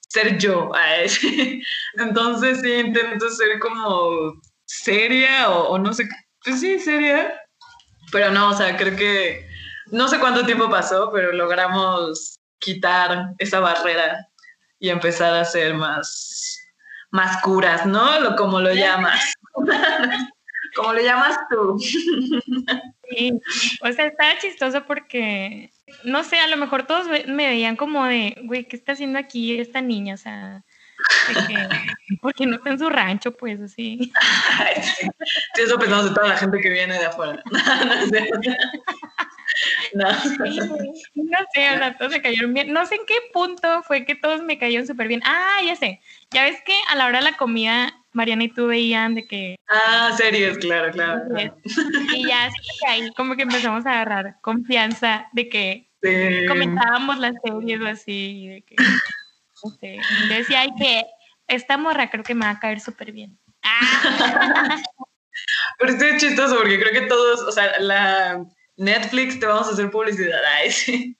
ser 0.09 0.37
yo. 0.37 0.71
Entonces 1.97 2.61
sí 2.61 2.73
intento 2.73 3.29
ser 3.29 3.59
como 3.59 4.33
seria 4.65 5.49
o, 5.49 5.69
o 5.69 5.77
no 5.79 5.93
sé, 5.93 6.07
pues 6.43 6.59
sí, 6.59 6.79
seria. 6.79 7.33
Pero 8.11 8.31
no, 8.31 8.49
o 8.49 8.53
sea, 8.53 8.75
creo 8.77 8.95
que 8.95 9.47
no 9.91 10.07
sé 10.07 10.19
cuánto 10.19 10.45
tiempo 10.45 10.69
pasó, 10.69 11.11
pero 11.11 11.31
logramos 11.31 12.39
quitar 12.59 13.33
esa 13.37 13.59
barrera 13.59 14.27
y 14.79 14.89
empezar 14.89 15.33
a 15.33 15.45
ser 15.45 15.73
más, 15.73 16.57
más 17.11 17.41
curas, 17.41 17.85
¿no? 17.85 18.19
Lo, 18.19 18.35
como 18.35 18.59
lo 18.59 18.73
llamas. 18.73 19.33
como 20.75 20.93
lo 20.93 21.01
llamas 21.01 21.37
tú. 21.49 21.77
Sí, 23.11 23.33
o 23.81 23.91
sea, 23.91 24.05
estaba 24.05 24.37
chistoso 24.39 24.85
porque, 24.85 25.71
no 26.03 26.23
sé, 26.23 26.39
a 26.39 26.47
lo 26.47 26.57
mejor 26.57 26.87
todos 26.87 27.07
me 27.27 27.47
veían 27.47 27.75
como 27.75 28.05
de, 28.05 28.37
güey, 28.43 28.65
¿qué 28.65 28.75
está 28.75 28.93
haciendo 28.93 29.19
aquí 29.19 29.59
esta 29.59 29.81
niña? 29.81 30.15
O 30.15 30.17
sea, 30.17 30.63
que, 31.47 31.55
porque 32.21 32.45
no 32.45 32.55
está 32.57 32.71
en 32.71 32.79
su 32.79 32.89
rancho, 32.89 33.31
pues, 33.35 33.59
así. 33.59 34.11
Sí. 34.99 35.07
Sí, 35.55 35.61
eso 35.61 35.77
pensamos 35.77 36.09
de 36.09 36.15
toda 36.15 36.29
la 36.29 36.37
gente 36.37 36.59
que 36.59 36.69
viene 36.69 36.97
de 36.97 37.05
afuera. 37.05 37.41
No, 37.53 38.05
cierto. 38.07 38.39
No. 39.93 40.07
No 40.09 41.37
sé, 41.53 41.69
o 41.69 41.77
sea, 41.77 41.97
todos 41.97 42.11
me 42.11 42.21
cayeron 42.21 42.53
bien. 42.53 42.71
No 42.71 42.85
sé 42.85 42.95
en 42.95 43.05
qué 43.05 43.15
punto 43.33 43.83
fue 43.83 44.05
que 44.05 44.15
todos 44.15 44.41
me 44.41 44.57
cayeron 44.57 44.87
súper 44.87 45.09
bien. 45.09 45.21
Ah, 45.25 45.59
ya 45.65 45.75
sé. 45.75 46.01
Ya 46.31 46.43
ves 46.43 46.61
que 46.65 46.73
a 46.87 46.95
la 46.95 47.05
hora 47.05 47.19
de 47.19 47.25
la 47.25 47.37
comida, 47.37 48.00
Mariana 48.13 48.43
y 48.43 48.49
tú 48.49 48.67
veían 48.67 49.15
de 49.15 49.25
que... 49.25 49.55
Ah, 49.69 50.11
series, 50.17 50.57
claro, 50.57 50.91
claro. 50.91 51.21
claro. 51.29 51.57
Y 52.13 52.27
ya 52.27 52.45
así 52.45 52.57
que 52.81 52.87
ahí 52.89 53.13
como 53.13 53.35
que 53.35 53.43
empezamos 53.43 53.85
a 53.85 53.91
agarrar 53.91 54.37
confianza 54.41 55.27
de 55.33 55.49
que 55.49 55.87
Sí. 56.03 56.47
comentábamos 56.47 57.19
las 57.19 57.35
series 57.43 57.79
o 57.79 57.87
así, 57.87 58.47
de 58.47 58.61
que, 58.63 58.75
no 59.63 59.71
sé, 59.79 59.99
decía, 60.29 60.61
ay, 60.61 60.69
que 60.75 61.05
esta 61.47 61.77
morra 61.77 62.09
creo 62.09 62.23
que 62.23 62.33
me 62.33 62.45
va 62.45 62.51
a 62.53 62.59
caer 62.59 62.79
súper 62.79 63.11
bien. 63.11 63.37
Ah, 63.61 64.81
Pero 65.79 65.93
estoy 65.93 66.17
chistoso 66.17 66.57
porque 66.57 66.79
creo 66.79 66.91
que 66.91 67.07
todos, 67.07 67.41
o 67.41 67.51
sea, 67.51 67.79
la 67.79 68.43
Netflix 68.81 69.39
te 69.39 69.45
vamos 69.45 69.67
a 69.67 69.71
hacer 69.71 69.91
publicidad. 69.91 70.41
Ay, 70.57 70.71
sí. 70.71 71.15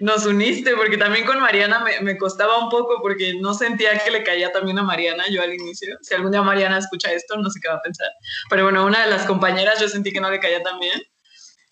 Nos 0.00 0.24
uniste 0.24 0.74
porque 0.74 0.96
también 0.96 1.26
con 1.26 1.40
Mariana 1.40 1.80
me, 1.80 2.00
me 2.00 2.16
costaba 2.16 2.58
un 2.58 2.70
poco 2.70 3.00
porque 3.02 3.34
no 3.38 3.52
sentía 3.52 3.98
que 3.98 4.10
le 4.10 4.22
caía 4.22 4.50
también 4.50 4.78
a 4.78 4.82
Mariana 4.82 5.24
yo 5.30 5.42
al 5.42 5.52
inicio. 5.52 5.96
Si 6.00 6.14
algún 6.14 6.32
día 6.32 6.42
Mariana 6.42 6.78
escucha 6.78 7.12
esto, 7.12 7.36
no 7.36 7.50
sé 7.50 7.60
qué 7.62 7.68
va 7.68 7.74
a 7.74 7.82
pensar. 7.82 8.08
Pero 8.48 8.64
bueno, 8.64 8.86
una 8.86 9.04
de 9.04 9.10
las 9.10 9.26
compañeras 9.26 9.78
yo 9.78 9.88
sentí 9.88 10.10
que 10.10 10.20
no 10.20 10.30
le 10.30 10.40
caía 10.40 10.62
tan 10.62 10.80
bien. 10.80 11.02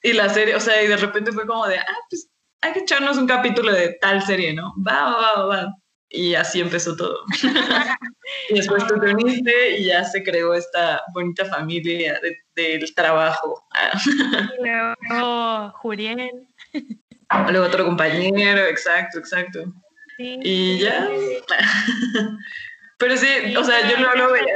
Y 0.02 0.12
la 0.12 0.28
serie, 0.28 0.54
o 0.54 0.60
sea, 0.60 0.82
y 0.82 0.88
de 0.88 0.96
repente 0.98 1.32
fue 1.32 1.46
como 1.46 1.66
de, 1.66 1.78
ah, 1.78 1.98
pues 2.10 2.28
hay 2.60 2.72
que 2.74 2.80
echarnos 2.80 3.16
un 3.16 3.26
capítulo 3.26 3.72
de 3.72 3.96
tal 4.00 4.22
serie, 4.22 4.52
¿no? 4.52 4.74
Va, 4.86 5.04
va, 5.04 5.32
va, 5.36 5.46
va. 5.46 5.74
Y 6.12 6.34
así 6.34 6.60
empezó 6.60 6.96
todo. 6.96 7.20
y 8.50 8.54
después 8.54 8.84
tú 8.86 8.98
te 9.00 9.14
uniste 9.14 9.78
y 9.78 9.84
ya 9.84 10.04
se 10.04 10.22
creó 10.24 10.54
esta 10.54 11.02
bonita 11.14 11.44
familia 11.44 12.18
de- 12.20 12.36
del 12.56 12.94
trabajo. 12.94 13.64
Luego 14.58 15.70
Juriel. 15.76 16.30
Luego 17.50 17.66
otro 17.66 17.84
compañero, 17.86 18.62
exacto, 18.66 19.18
exacto. 19.20 19.64
Sí, 20.16 20.38
Y 20.42 20.78
ya. 20.80 21.08
Pero 22.98 23.16
sí, 23.16 23.56
o 23.56 23.64
sea, 23.64 23.88
yo 23.88 23.96
luego 23.98 24.14
lo 24.16 24.32
veía. 24.32 24.54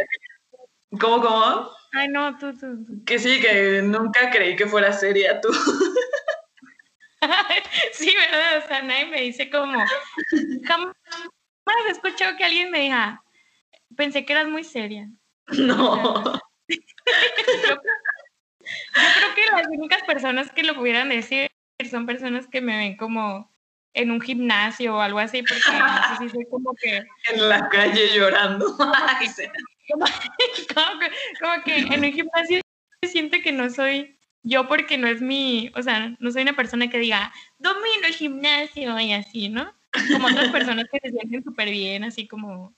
¿Cómo, 1.01 1.23
cómo? 1.23 1.71
Ay, 1.93 2.09
no, 2.09 2.37
tú, 2.37 2.53
tú, 2.53 2.85
tú. 2.85 3.05
Que 3.07 3.19
sí, 3.21 3.41
que 3.41 3.81
nunca 3.83 4.29
creí 4.31 4.57
que 4.57 4.67
fuera 4.67 4.93
seria 4.93 5.41
tú. 5.41 5.49
Sí, 7.93 8.13
¿verdad? 8.15 8.63
O 8.63 8.69
sea, 8.69 8.83
nadie 8.83 9.07
me 9.07 9.21
dice 9.23 9.49
como, 9.49 9.83
jamás 10.67 10.95
he 11.87 11.90
escuchado 11.90 12.37
que 12.37 12.44
alguien 12.44 12.71
me 12.71 12.80
diga, 12.80 13.23
pensé 13.97 14.25
que 14.25 14.33
eras 14.33 14.49
muy 14.49 14.64
seria. 14.64 15.09
No. 15.49 16.25
Yo, 16.25 16.38
yo 16.68 17.76
creo 18.94 19.35
que 19.35 19.52
las 19.52 19.66
únicas 19.68 20.02
personas 20.02 20.50
que 20.52 20.62
lo 20.62 20.75
pudieran 20.75 21.09
decir 21.09 21.49
son 21.90 22.06
personas 22.06 22.47
que 22.47 22.61
me 22.61 22.76
ven 22.76 22.97
como 22.97 23.52
en 23.94 24.11
un 24.11 24.21
gimnasio 24.21 24.97
o 24.97 25.00
algo 25.00 25.18
así, 25.18 25.42
porque 25.42 25.78
no 25.78 26.09
sé 26.09 26.25
si 26.25 26.28
soy 26.28 26.47
como 26.50 26.75
que, 26.75 27.02
En 27.33 27.49
la 27.49 27.68
calle 27.68 28.14
llorando. 28.14 28.76
Como 29.87 30.06
que, 30.06 31.11
como 31.42 31.62
que 31.62 31.76
en 31.76 32.02
un 32.02 32.12
gimnasio 32.12 32.62
siento 33.02 33.37
que 33.44 33.52
no 33.52 33.68
soy 33.68 34.18
yo 34.42 34.66
porque 34.66 34.97
no 34.97 35.06
es 35.06 35.21
mi, 35.21 35.71
o 35.76 35.83
sea, 35.83 36.16
no 36.21 36.30
soy 36.30 36.40
una 36.40 36.56
persona 36.56 36.88
que 36.88 36.99
diga, 36.99 37.30
domino 37.59 38.06
el 38.06 38.14
gimnasio 38.14 38.99
y 38.99 39.12
así, 39.12 39.50
¿no? 39.50 39.75
Como 40.13 40.29
otras 40.29 40.51
personas 40.51 40.87
que 40.91 41.01
se 41.01 41.11
sienten 41.11 41.45
súper 41.45 41.71
bien, 41.71 42.05
así 42.05 42.27
como, 42.27 42.75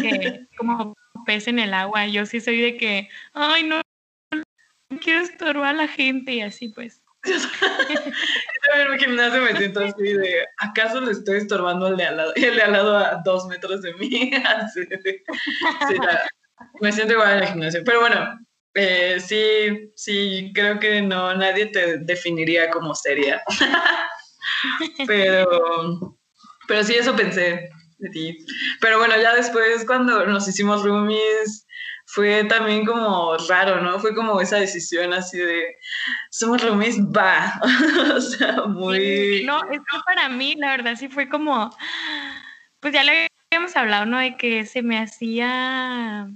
que, 0.00 0.46
como 0.56 0.94
pez 1.24 1.48
en 1.48 1.58
el 1.58 1.74
agua. 1.74 2.06
Yo 2.06 2.26
sí 2.26 2.40
soy 2.40 2.60
de 2.60 2.76
que, 2.76 3.08
ay, 3.32 3.64
no, 3.64 3.80
no 4.32 4.98
quiero 5.00 5.20
estorbar 5.20 5.74
a 5.74 5.78
la 5.78 5.88
gente 5.88 6.32
y 6.32 6.40
así 6.42 6.68
pues. 6.68 7.02
Yo 7.24 8.92
un 8.92 8.98
gimnasio 8.98 9.40
me 9.40 9.56
siento 9.56 9.80
así 9.80 10.02
de, 10.02 10.44
¿acaso 10.58 11.00
le 11.00 11.12
estoy 11.12 11.38
estorbando 11.38 11.86
al 11.86 11.96
de 11.96 12.04
al 12.04 12.16
lado? 12.18 12.32
Y 12.36 12.44
el 12.44 12.56
de 12.56 12.62
al 12.62 12.72
lado 12.72 12.98
a 12.98 13.22
dos 13.24 13.46
metros 13.46 13.80
de 13.82 13.94
mí. 13.94 14.30
Así 14.44 14.84
de- 14.84 15.24
sí, 15.88 15.94
ya. 16.02 16.22
me 16.80 16.92
siento 16.92 17.14
igual 17.14 17.38
en 17.38 17.42
el 17.42 17.48
gimnasio. 17.48 17.82
Pero 17.84 18.00
bueno, 18.00 18.38
eh, 18.74 19.18
sí, 19.20 19.90
sí, 19.96 20.52
creo 20.54 20.78
que 20.78 21.00
no, 21.00 21.34
nadie 21.34 21.66
te 21.66 21.98
definiría 21.98 22.70
como 22.70 22.94
seria. 22.94 23.42
pero, 25.06 26.16
pero 26.66 26.84
sí, 26.84 26.94
eso 26.94 27.14
pensé 27.16 27.70
de 27.98 28.10
ti. 28.10 28.38
Pero 28.80 28.98
bueno, 28.98 29.14
ya 29.20 29.34
después 29.34 29.84
cuando 29.86 30.26
nos 30.26 30.48
hicimos 30.48 30.82
roomies, 30.82 31.66
fue 32.06 32.44
también 32.44 32.84
como 32.84 33.36
raro, 33.48 33.80
¿no? 33.80 33.98
Fue 33.98 34.14
como 34.14 34.40
esa 34.40 34.56
decisión 34.56 35.12
así 35.12 35.38
de, 35.38 35.76
somos 36.30 36.62
roomies, 36.62 37.00
va. 37.00 37.60
o 38.16 38.20
sea, 38.20 38.64
muy... 38.66 39.38
Sí, 39.38 39.44
No, 39.44 39.58
es 39.70 39.80
que 39.80 39.98
para 40.06 40.28
mí, 40.28 40.54
la 40.56 40.70
verdad, 40.70 40.96
sí 40.96 41.08
fue 41.08 41.28
como, 41.28 41.74
pues 42.80 42.92
ya 42.92 43.04
lo 43.04 43.12
habíamos 43.50 43.76
hablado, 43.76 44.06
¿no? 44.06 44.18
De 44.18 44.36
que 44.36 44.66
se 44.66 44.82
me 44.82 44.98
hacía 44.98 46.28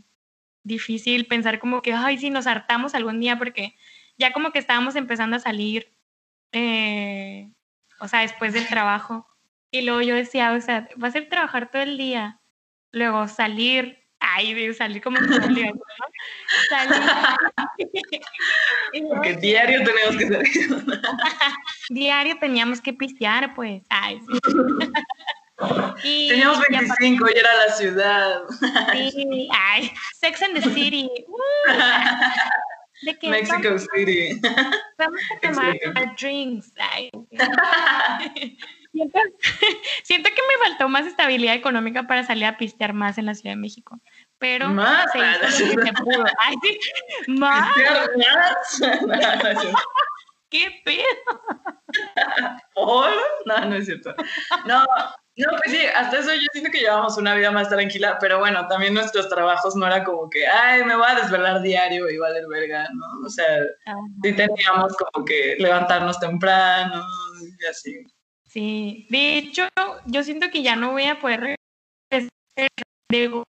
difícil 0.63 1.27
pensar 1.27 1.59
como 1.59 1.83
que, 1.83 1.93
ay, 1.93 2.19
si 2.19 2.31
nos 2.31 2.47
hartamos 2.47 2.95
algún 2.95 3.21
día, 3.21 3.39
porque 3.39 3.77
ya 4.17 4.33
como 4.33 4.53
que 4.53 4.59
estábamos 4.59 4.97
empezando 4.97 5.37
a 5.37 5.41
salir, 5.41 5.93
eh, 6.53 7.51
o 8.01 8.09
sea, 8.09 8.21
después 8.21 8.53
del 8.53 8.67
trabajo. 8.69 9.27
Y 9.71 9.83
luego 9.83 10.01
yo 10.03 10.15
decía, 10.15 10.53
o 10.53 10.61
sea, 10.61 10.89
va 11.03 11.09
a 11.09 11.13
ser 11.13 11.29
trabajar 11.29 11.71
todo 11.71 11.83
el 11.83 11.99
día, 11.99 12.41
luego 12.91 13.29
salir, 13.29 13.99
ay, 14.21 14.55
de 14.55 14.73
salir 14.75 15.03
como 15.03 15.19
¿no? 15.21 15.37
Salir. 15.37 15.73
Porque 19.09 19.35
diario 19.37 19.83
tenemos 19.85 20.17
que 20.17 20.27
salir. 20.29 20.87
diario 21.91 22.39
teníamos 22.39 22.81
que 22.81 22.93
pistear, 22.93 23.55
pues. 23.55 23.83
Ay, 23.89 24.21
sí. 24.21 24.39
Y- 26.05 26.29
Teníamos 26.29 26.59
y 26.59 26.61
aparte- 26.77 26.87
25 27.01 27.27
y 27.35 27.39
era 27.39 27.53
la 27.67 27.73
ciudad. 27.75 28.43
sí, 29.11 29.49
ay, 29.53 29.91
Sex 30.15 30.41
and 30.43 30.55
the 30.55 30.63
City. 30.71 31.11
uh, 31.27 31.73
de 33.03 33.19
que 33.19 33.29
Mexico 33.29 33.79
City. 33.79 34.41
vamos, 34.99 35.21
vamos 35.43 35.59
a 35.59 35.79
tomar 35.85 36.17
drinks. 36.17 36.73
Ay. 36.79 37.11
siento, 38.93 39.19
siento 40.03 40.31
que 40.31 40.43
me 40.43 40.69
faltó 40.69 40.89
más 40.89 41.07
estabilidad 41.07 41.55
económica 41.55 42.07
para 42.07 42.25
salir 42.25 42.47
a 42.47 42.57
pistear 42.57 42.93
más 42.93 43.19
en 43.19 43.27
la 43.27 43.35
Ciudad 43.35 43.55
de 43.55 43.61
México. 43.61 44.01
Pero 44.39 44.69
Más. 44.69 45.11
se 45.13 45.19
hizo 45.19 45.75
lo 45.75 45.83
que 45.83 45.87
se 45.87 45.93
pudo. 45.95 46.25
Ay, 46.39 46.55
sí, 46.63 46.79
más, 47.29 47.77
¿Más? 49.07 49.73
Qué 50.51 50.81
pedo. 50.85 51.43
¿Por? 52.75 53.11
No, 53.45 53.65
no 53.67 53.77
es 53.77 53.87
cierto. 53.87 54.15
No, 54.67 54.85
no, 55.39 55.47
pues 55.51 55.71
sí, 55.71 55.79
hasta 55.95 56.19
eso 56.19 56.35
yo 56.35 56.47
siento 56.53 56.71
que 56.71 56.81
llevamos 56.81 57.17
una 57.17 57.35
vida 57.35 57.51
más 57.51 57.69
tranquila, 57.69 58.19
pero 58.21 58.41
bueno, 58.41 58.67
también 58.67 58.93
nuestros 58.93 59.29
trabajos 59.29 59.77
no 59.77 59.87
era 59.87 60.03
como 60.03 60.29
que, 60.29 60.47
ay, 60.47 60.85
me 60.85 60.97
voy 60.97 61.07
a 61.09 61.15
desvelar 61.15 61.63
diario 61.63 62.11
y 62.11 62.19
valer 62.19 62.45
verga, 62.49 62.89
¿no? 62.93 63.27
O 63.27 63.31
sea, 63.31 63.63
sí 64.23 64.33
teníamos 64.33 64.97
como 64.97 65.25
que 65.25 65.57
levantarnos 65.59 66.19
temprano 66.19 67.05
y 67.41 67.67
así. 67.67 68.05
Sí, 68.47 69.07
de 69.11 69.39
hecho, 69.39 69.69
yo 70.07 70.25
siento 70.25 70.51
que 70.51 70.63
ya 70.63 70.75
no 70.75 70.93
voy 70.93 71.05
a 71.05 71.21
poder 71.21 71.59
regresar 72.11 72.31
de 73.11 73.45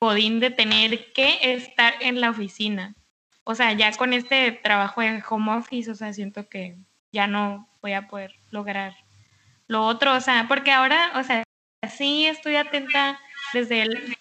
Godín 0.00 0.40
de 0.40 0.50
tener 0.50 1.12
que 1.12 1.38
estar 1.42 1.94
en 2.00 2.20
la 2.20 2.30
oficina. 2.30 2.94
O 3.44 3.54
sea, 3.54 3.72
ya 3.74 3.92
con 3.92 4.12
este 4.12 4.52
trabajo 4.52 5.02
de 5.02 5.22
home 5.28 5.52
office, 5.52 5.90
o 5.90 5.94
sea, 5.94 6.12
siento 6.12 6.48
que 6.48 6.76
ya 7.12 7.26
no 7.26 7.68
voy 7.82 7.92
a 7.92 8.08
poder 8.08 8.34
lograr 8.50 8.94
lo 9.66 9.84
otro, 9.84 10.14
o 10.14 10.20
sea, 10.20 10.46
porque 10.48 10.72
ahora, 10.72 11.12
o 11.16 11.22
sea, 11.22 11.42
sí 11.88 12.26
estoy 12.26 12.56
atenta 12.56 13.20
desde 13.52 13.82
el, 13.82 14.16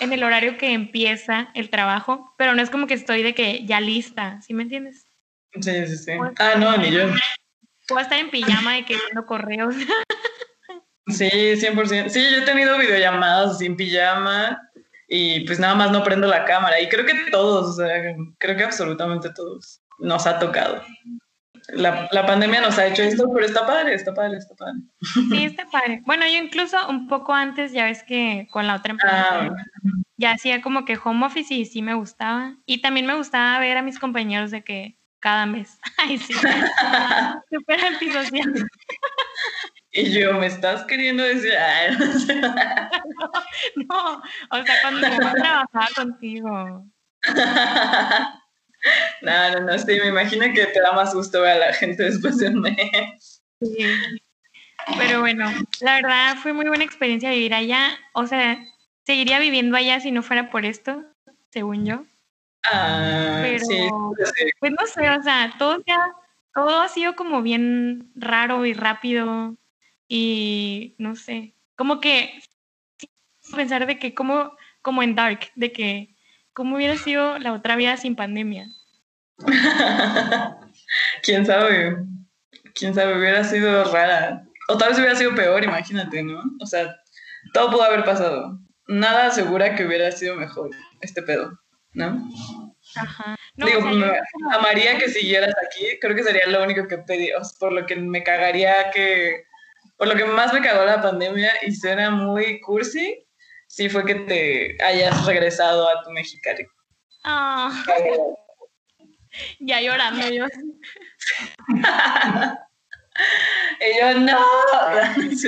en 0.00 0.12
el 0.12 0.22
horario 0.22 0.58
que 0.58 0.72
empieza 0.72 1.50
el 1.54 1.70
trabajo, 1.70 2.34
pero 2.38 2.54
no 2.54 2.62
es 2.62 2.70
como 2.70 2.86
que 2.86 2.94
estoy 2.94 3.22
de 3.22 3.34
que 3.34 3.64
ya 3.66 3.80
lista, 3.80 4.40
¿sí 4.42 4.54
me 4.54 4.62
entiendes? 4.62 5.06
Sí, 5.60 5.86
sí, 5.86 5.96
sí. 5.96 6.12
Ah, 6.38 6.54
no, 6.56 6.76
ni 6.76 6.90
yo. 6.90 7.08
Puedo 7.86 8.00
estar 8.00 8.18
en 8.18 8.30
pijama 8.30 8.74
de 8.74 8.84
que 8.84 8.96
viendo 8.96 9.26
correos. 9.26 9.74
Sí, 11.08 11.28
100%. 11.28 12.08
Sí, 12.08 12.22
yo 12.30 12.38
he 12.38 12.42
tenido 12.42 12.78
videollamadas 12.78 13.58
sin 13.58 13.76
pijama 13.76 14.58
y 15.14 15.40
pues 15.40 15.60
nada 15.60 15.74
más 15.74 15.90
no 15.90 16.02
prendo 16.02 16.26
la 16.26 16.46
cámara. 16.46 16.80
Y 16.80 16.88
creo 16.88 17.04
que 17.04 17.12
todos, 17.30 17.68
o 17.68 17.72
sea, 17.74 18.14
creo 18.38 18.56
que 18.56 18.64
absolutamente 18.64 19.28
todos 19.34 19.82
nos 19.98 20.26
ha 20.26 20.38
tocado. 20.38 20.82
La, 21.68 22.08
la 22.10 22.24
pandemia 22.24 22.62
nos 22.62 22.78
ha 22.78 22.86
hecho 22.86 23.02
esto, 23.02 23.30
pero 23.32 23.44
está 23.44 23.66
padre, 23.66 23.92
está 23.92 24.14
padre, 24.14 24.38
está 24.38 24.54
padre. 24.54 24.80
Sí, 25.30 25.44
está 25.44 25.66
padre. 25.66 26.00
Bueno, 26.06 26.26
yo 26.26 26.42
incluso 26.42 26.78
un 26.88 27.08
poco 27.08 27.34
antes, 27.34 27.72
ya 27.72 27.84
ves 27.84 28.02
que 28.04 28.48
con 28.50 28.66
la 28.66 28.76
otra 28.76 28.92
empresa, 28.92 29.42
Ah, 29.42 29.50
ya 30.16 30.32
hacía 30.32 30.62
como 30.62 30.86
que 30.86 30.98
home 31.02 31.26
office 31.26 31.52
y 31.52 31.66
sí 31.66 31.82
me 31.82 31.92
gustaba. 31.92 32.56
Y 32.64 32.80
también 32.80 33.04
me 33.04 33.14
gustaba 33.14 33.58
ver 33.58 33.76
a 33.76 33.82
mis 33.82 33.98
compañeros 33.98 34.50
de 34.50 34.64
que 34.64 34.98
cada 35.20 35.44
mes. 35.44 35.78
Ay, 35.98 36.16
sí. 36.16 36.32
Súper 37.50 37.84
antisocial. 37.84 38.54
Y 39.92 40.10
yo, 40.12 40.32
¿me 40.34 40.46
estás 40.46 40.84
queriendo 40.84 41.22
decir? 41.22 41.52
Ay, 41.56 41.96
no 41.98 42.12
sé. 42.18 42.40
No, 43.88 44.22
o 44.50 44.62
sea, 44.64 44.74
cuando 44.82 45.06
yo 45.08 45.16
trabajaba 45.18 45.88
contigo. 45.94 46.86
No, 49.22 49.50
no, 49.52 49.60
no, 49.60 49.78
sí, 49.78 49.86
me 50.00 50.08
imagino 50.08 50.44
que 50.52 50.66
te 50.66 50.80
da 50.80 50.92
más 50.92 51.14
gusto 51.14 51.40
ver 51.42 51.52
a 51.62 51.66
la 51.68 51.72
gente 51.72 52.02
después 52.02 52.36
de 52.38 52.48
un 52.48 52.62
mes. 52.62 53.40
Sí. 53.60 53.76
Pero 54.98 55.20
bueno, 55.20 55.48
la 55.80 55.94
verdad 56.02 56.36
fue 56.42 56.52
muy 56.52 56.66
buena 56.66 56.82
experiencia 56.82 57.30
vivir 57.30 57.54
allá. 57.54 57.90
O 58.12 58.26
sea, 58.26 58.58
seguiría 59.06 59.38
viviendo 59.38 59.76
allá 59.76 60.00
si 60.00 60.10
no 60.10 60.24
fuera 60.24 60.50
por 60.50 60.64
esto, 60.64 61.04
según 61.50 61.86
yo. 61.86 62.04
Ah, 62.64 63.38
Pero- 63.42 63.64
sí, 63.64 63.88
sí. 64.34 64.50
Pues 64.58 64.72
no 64.72 64.84
sé, 64.88 65.08
o 65.10 65.22
sea, 65.22 65.54
todo, 65.58 65.74
ha- 65.88 66.16
todo 66.52 66.80
ha 66.80 66.88
sido 66.88 67.14
como 67.14 67.40
bien 67.42 68.10
raro 68.16 68.66
y 68.66 68.72
rápido 68.74 69.54
y 70.14 70.94
no 70.98 71.16
sé, 71.16 71.54
como 71.74 71.98
que 71.98 72.38
pensar 73.56 73.86
de 73.86 73.98
que 73.98 74.12
como, 74.12 74.54
como 74.82 75.02
en 75.02 75.14
Dark, 75.14 75.50
de 75.54 75.72
que 75.72 76.14
cómo 76.52 76.76
hubiera 76.76 76.98
sido 76.98 77.38
la 77.38 77.54
otra 77.54 77.76
vida 77.76 77.96
sin 77.96 78.14
pandemia. 78.14 78.66
¿Quién 81.22 81.46
sabe? 81.46 81.96
¿Quién 82.74 82.94
sabe? 82.94 83.18
Hubiera 83.18 83.42
sido 83.42 83.84
rara. 83.90 84.44
O 84.68 84.76
tal 84.76 84.90
vez 84.90 84.98
hubiera 84.98 85.16
sido 85.16 85.34
peor, 85.34 85.64
imagínate, 85.64 86.22
¿no? 86.22 86.42
O 86.60 86.66
sea, 86.66 86.94
todo 87.54 87.70
pudo 87.70 87.82
haber 87.84 88.04
pasado. 88.04 88.58
Nada 88.88 89.28
asegura 89.28 89.74
que 89.74 89.86
hubiera 89.86 90.12
sido 90.12 90.36
mejor 90.36 90.72
este 91.00 91.22
pedo, 91.22 91.58
¿no? 91.94 92.28
Ajá. 92.96 93.34
No, 93.56 93.64
Digo, 93.64 93.78
o 93.78 93.82
sea, 93.84 93.92
yo 93.92 93.96
me- 93.98 94.56
amaría 94.56 94.98
que 94.98 95.08
siguieras 95.08 95.54
aquí. 95.66 95.98
Creo 96.02 96.14
que 96.14 96.22
sería 96.22 96.46
lo 96.48 96.62
único 96.62 96.86
que 96.86 96.98
pedí. 96.98 97.30
por 97.58 97.72
lo 97.72 97.86
que 97.86 97.96
me 97.96 98.22
cagaría 98.22 98.90
que. 98.90 99.44
Por 100.02 100.08
lo 100.08 100.16
que 100.16 100.24
más 100.24 100.52
me 100.52 100.60
cagó 100.60 100.84
la 100.84 101.00
pandemia 101.00 101.52
y 101.62 101.72
suena 101.72 102.10
muy 102.10 102.60
cursi, 102.60 103.24
sí 103.68 103.88
fue 103.88 104.04
que 104.04 104.16
te 104.16 104.76
hayas 104.82 105.24
regresado 105.26 105.88
a 105.88 106.02
tu 106.02 106.10
Mexicali. 106.10 106.66
Ah, 107.22 107.70
ya 109.60 109.80
llorando 109.80 110.28
yo. 110.28 110.46
y 113.78 114.00
yo, 114.00 114.18
no. 114.18 114.44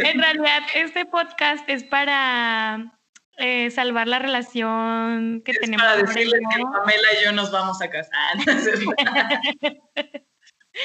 En 0.05 0.21
realidad, 0.21 0.63
este 0.77 1.05
podcast 1.05 1.69
es 1.69 1.83
para 1.83 2.97
eh, 3.39 3.73
salvar 3.73 4.07
la 4.07 4.21
relación 4.21 5.43
que 5.45 5.51
Es 5.51 5.59
tenemos. 5.59 5.85
para 5.85 5.97
decirles 5.97 6.41
que. 6.55 6.63
Pamela 6.63 7.09
y 7.21 7.25
yo 7.25 7.33
nos 7.33 7.51
vamos 7.51 7.83
a 7.83 7.91
casar. 7.91 8.37
¿no 10.75 10.81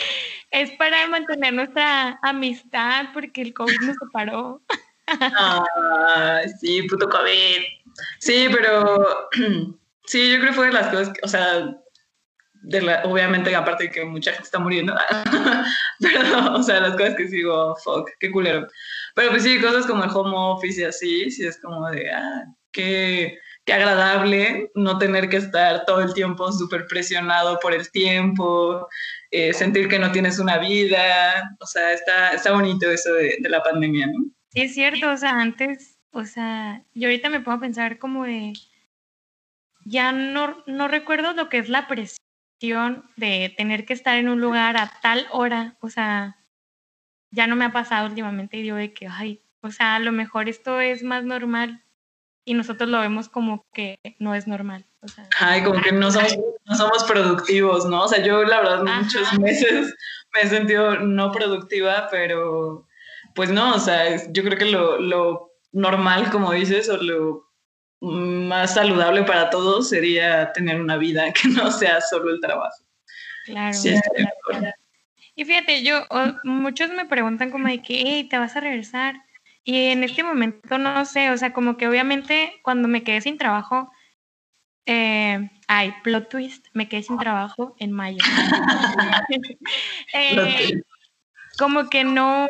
es 0.51 0.71
para 0.71 1.07
mantener 1.07 1.53
nuestra 1.53 2.19
amistad 2.21 3.07
porque 3.13 3.41
el 3.41 3.53
COVID 3.53 3.79
nos 3.81 3.95
separó. 3.97 4.61
Ay, 5.07 6.47
sí, 6.59 6.83
puto 6.83 7.09
COVID. 7.09 7.61
Sí, 8.19 8.47
pero 8.51 9.29
sí, 10.05 10.31
yo 10.31 10.39
creo 10.39 10.49
que 10.51 10.55
fue 10.55 10.67
de 10.67 10.73
las 10.73 10.87
cosas, 10.87 11.09
que- 11.09 11.19
o 11.23 11.27
sea, 11.27 11.75
de 12.61 12.81
la- 12.81 13.03
obviamente 13.05 13.55
aparte 13.55 13.85
de 13.85 13.91
que 13.91 14.05
mucha 14.05 14.31
gente 14.31 14.45
está 14.45 14.59
muriendo, 14.59 14.93
pero, 15.99 16.53
o 16.55 16.63
sea, 16.63 16.79
las 16.81 16.93
cosas 16.95 17.15
que 17.15 17.27
sigo, 17.27 17.75
fuck, 17.77 18.09
qué 18.19 18.29
culero. 18.31 18.67
Pero 19.15 19.29
pues 19.31 19.43
sí, 19.43 19.59
cosas 19.61 19.85
como 19.85 20.03
el 20.03 20.09
home 20.13 20.33
office 20.35 20.81
y 20.81 20.83
así, 20.83 21.31
sí 21.31 21.45
es 21.45 21.59
como 21.61 21.89
de, 21.89 22.11
ah, 22.11 22.45
qué, 22.71 23.37
qué 23.69 23.73
agradable 23.75 24.71
no 24.73 24.97
tener 24.97 25.29
que 25.29 25.37
estar 25.37 25.85
todo 25.85 26.01
el 26.01 26.15
tiempo 26.15 26.51
súper 26.51 26.87
presionado 26.87 27.59
por 27.59 27.71
el 27.71 27.91
tiempo, 27.91 28.87
eh, 29.29 29.53
sentir 29.53 29.87
que 29.87 29.99
no 29.99 30.11
tienes 30.11 30.39
una 30.39 30.57
vida, 30.57 31.55
o 31.59 31.67
sea, 31.67 31.93
está, 31.93 32.31
está 32.31 32.51
bonito 32.51 32.89
eso 32.89 33.13
de, 33.13 33.37
de 33.39 33.47
la 33.47 33.61
pandemia, 33.61 34.07
¿no? 34.07 34.25
Sí, 34.51 34.61
es 34.61 34.73
cierto, 34.73 35.11
o 35.11 35.17
sea, 35.17 35.39
antes, 35.39 35.99
o 36.09 36.25
sea, 36.25 36.83
yo 36.95 37.09
ahorita 37.09 37.29
me 37.29 37.41
puedo 37.41 37.59
pensar 37.59 37.99
como 37.99 38.23
de, 38.23 38.53
ya 39.85 40.11
no, 40.13 40.63
no 40.65 40.87
recuerdo 40.87 41.33
lo 41.33 41.47
que 41.47 41.59
es 41.59 41.69
la 41.69 41.87
presión 41.87 43.07
de 43.17 43.53
tener 43.55 43.85
que 43.85 43.93
estar 43.93 44.17
en 44.17 44.29
un 44.29 44.41
lugar 44.41 44.77
a 44.77 44.91
tal 45.03 45.27
hora, 45.29 45.77
o 45.79 45.89
sea, 45.89 46.37
ya 47.29 47.45
no 47.45 47.55
me 47.55 47.65
ha 47.65 47.71
pasado 47.71 48.07
últimamente 48.07 48.57
y 48.57 48.63
digo 48.63 48.77
de 48.77 48.93
que, 48.93 49.05
ay, 49.07 49.43
o 49.61 49.69
sea, 49.69 49.93
a 49.93 49.99
lo 49.99 50.11
mejor 50.11 50.49
esto 50.49 50.81
es 50.81 51.03
más 51.03 51.23
normal 51.23 51.83
y 52.49 52.55
nosotros 52.55 52.89
lo 52.89 52.99
vemos 52.99 53.29
como 53.29 53.63
que 53.71 53.99
no 54.17 54.33
es 54.33 54.47
normal, 54.47 54.83
o 55.01 55.07
sea. 55.07 55.29
Ay, 55.39 55.63
como 55.63 55.79
que 55.83 55.91
no 55.91 56.09
somos, 56.09 56.35
no 56.65 56.75
somos 56.75 57.03
productivos, 57.03 57.85
¿no? 57.85 58.05
O 58.05 58.07
sea, 58.07 58.23
yo 58.23 58.43
la 58.43 58.61
verdad 58.61 58.87
Ajá. 58.87 59.01
muchos 59.03 59.39
meses 59.39 59.93
me 60.33 60.41
he 60.41 60.47
sentido 60.47 60.95
no 60.95 61.31
productiva, 61.31 62.07
pero 62.09 62.87
pues 63.35 63.51
no, 63.51 63.75
o 63.75 63.79
sea, 63.79 64.15
yo 64.31 64.43
creo 64.43 64.57
que 64.57 64.65
lo, 64.65 64.97
lo 64.97 65.51
normal, 65.73 66.31
como 66.31 66.51
dices, 66.51 66.89
o 66.89 66.97
lo 66.97 67.51
más 68.01 68.73
saludable 68.73 69.21
para 69.25 69.51
todos 69.51 69.87
sería 69.87 70.51
tener 70.51 70.81
una 70.81 70.97
vida 70.97 71.31
que 71.31 71.49
no 71.49 71.69
sea 71.69 72.01
solo 72.01 72.31
el 72.31 72.41
trabajo. 72.41 72.83
Claro. 73.45 73.75
Sí, 73.75 73.91
de 73.91 74.23
acuerdo. 74.23 74.73
Y 75.35 75.45
fíjate, 75.45 75.83
yo, 75.83 76.03
muchos 76.43 76.89
me 76.89 77.05
preguntan 77.05 77.51
como 77.51 77.67
de 77.67 77.83
que, 77.83 78.01
hey, 78.07 78.27
¿te 78.27 78.39
vas 78.39 78.55
a 78.55 78.59
regresar? 78.59 79.17
Y 79.69 79.89
en 79.89 80.03
este 80.03 80.23
momento 80.23 80.79
no 80.79 81.05
sé, 81.05 81.29
o 81.29 81.37
sea, 81.37 81.53
como 81.53 81.77
que 81.77 81.87
obviamente 81.87 82.53
cuando 82.63 82.87
me 82.87 83.03
quedé 83.03 83.21
sin 83.21 83.37
trabajo, 83.37 83.91
eh, 84.87 85.47
ay, 85.67 85.93
plot 86.03 86.27
twist, 86.27 86.65
me 86.73 86.89
quedé 86.89 87.03
sin 87.03 87.19
trabajo 87.19 87.75
en 87.77 87.91
mayo. 87.91 88.17
Eh, 90.15 90.81
como 91.59 91.87
que 91.87 92.03
no, 92.03 92.47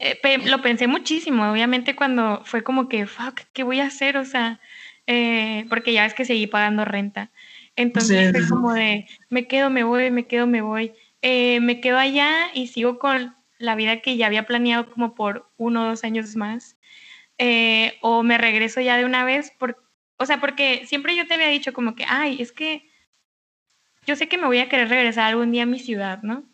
eh, 0.00 0.18
pe- 0.22 0.38
lo 0.38 0.60
pensé 0.60 0.86
muchísimo, 0.88 1.50
obviamente 1.50 1.94
cuando 1.94 2.42
fue 2.44 2.64
como 2.64 2.88
que, 2.88 3.06
fuck, 3.06 3.40
¿qué 3.52 3.62
voy 3.62 3.78
a 3.80 3.86
hacer? 3.86 4.16
O 4.16 4.24
sea, 4.24 4.60
eh, 5.06 5.66
porque 5.68 5.92
ya 5.92 6.04
es 6.06 6.14
que 6.14 6.24
seguí 6.24 6.48
pagando 6.48 6.84
renta. 6.84 7.30
Entonces 7.76 8.26
Sí, 8.32 8.32
fue 8.32 8.48
como 8.48 8.72
de, 8.72 9.06
me 9.30 9.46
quedo, 9.46 9.70
me 9.70 9.84
voy, 9.84 10.10
me 10.10 10.26
quedo, 10.26 10.46
me 10.46 10.62
voy. 10.62 10.92
Eh, 11.22 11.60
me 11.60 11.80
quedo 11.80 11.98
allá 11.98 12.48
y 12.54 12.66
sigo 12.68 12.98
con 12.98 13.34
la 13.58 13.74
vida 13.74 14.00
que 14.00 14.16
ya 14.16 14.26
había 14.26 14.46
planeado 14.46 14.90
como 14.90 15.14
por 15.14 15.50
uno 15.56 15.84
o 15.84 15.88
dos 15.90 16.04
años 16.04 16.36
más. 16.36 16.76
Eh, 17.38 17.98
o 18.00 18.22
me 18.22 18.38
regreso 18.38 18.80
ya 18.80 18.96
de 18.96 19.04
una 19.04 19.24
vez, 19.24 19.50
por, 19.58 19.82
o 20.18 20.26
sea, 20.26 20.40
porque 20.40 20.86
siempre 20.86 21.16
yo 21.16 21.26
te 21.26 21.34
había 21.34 21.48
dicho 21.48 21.72
como 21.72 21.94
que, 21.94 22.04
ay, 22.08 22.40
es 22.40 22.52
que 22.52 22.88
yo 24.06 24.16
sé 24.16 24.28
que 24.28 24.38
me 24.38 24.46
voy 24.46 24.58
a 24.58 24.68
querer 24.68 24.88
regresar 24.88 25.24
algún 25.24 25.50
día 25.50 25.64
a 25.64 25.66
mi 25.66 25.78
ciudad, 25.78 26.22
¿no? 26.22 26.44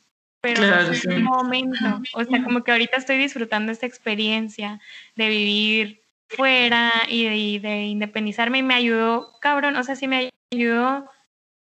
Pero 0.41 0.63
Claro, 0.63 0.85
no 0.85 0.93
es 0.93 1.03
sí. 1.03 1.09
el 1.09 1.23
momento. 1.23 2.01
O 2.15 2.25
sea, 2.25 2.43
como 2.43 2.65
que 2.65 2.73
ahorita 2.73 2.97
estoy 2.97 3.19
disfrutando 3.19 3.73
esta 3.73 3.87
experiencia 3.87 4.81
de 5.17 5.29
vivir 5.29 6.03
fuera 6.29 6.93
y 7.09 7.25
de, 7.25 7.37
y 7.37 7.59
de 7.59 7.83
independizarme 7.83 8.59
y 8.59 8.63
me 8.63 8.75
ayudó, 8.75 9.39
cabrón, 9.41 9.77
o 9.77 9.83
sea, 9.83 9.97
sí 9.97 10.09
me 10.09 10.31
ayudó 10.53 11.11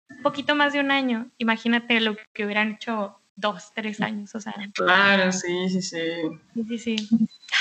un 0.08 0.22
poquito 0.22 0.54
más 0.54 0.72
de 0.72 0.80
un 0.80 0.90
año. 0.90 1.30
Imagínate 1.38 2.00
lo 2.00 2.16
que 2.32 2.44
hubieran 2.44 2.72
hecho 2.72 3.20
dos, 3.36 3.72
tres 3.74 4.00
años, 4.00 4.34
o 4.34 4.40
sea, 4.40 4.54
Claro, 4.74 5.32
sí, 5.32 5.68
sí, 5.68 5.82
sí. 5.82 5.98
sí, 6.54 6.64
sí, 6.68 6.78
sí. 6.78 7.08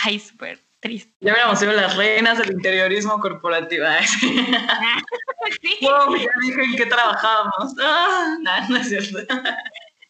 Ay, 0.03 0.19
súper 0.19 0.59
triste. 0.79 1.13
Ya 1.21 1.31
hubiéramos 1.31 1.59
sido 1.59 1.71
las 1.71 1.95
reinas 1.95 2.37
del 2.37 2.51
interiorismo 2.51 3.19
corporativo. 3.19 3.85
Sí. 4.19 4.45
Wow, 5.81 6.15
ya 6.15 6.29
dije 6.41 6.63
en 6.63 6.75
qué 6.77 6.85
trabajábamos. 6.85 7.75
Ah, 7.81 8.37
no, 8.39 8.69
no 8.69 8.77
es 8.77 8.87
cierto. 8.87 9.19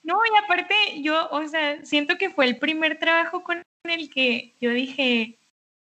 No, 0.04 0.20
y 0.26 0.44
aparte 0.44 0.76
yo, 1.02 1.28
o 1.32 1.48
sea, 1.48 1.84
siento 1.84 2.18
que 2.20 2.30
fue 2.30 2.46
el 2.46 2.58
primer 2.58 3.00
trabajo 3.00 3.44
con 3.44 3.64
el 3.84 4.10
que 4.12 4.54
yo 4.62 4.70
dije, 4.70 5.40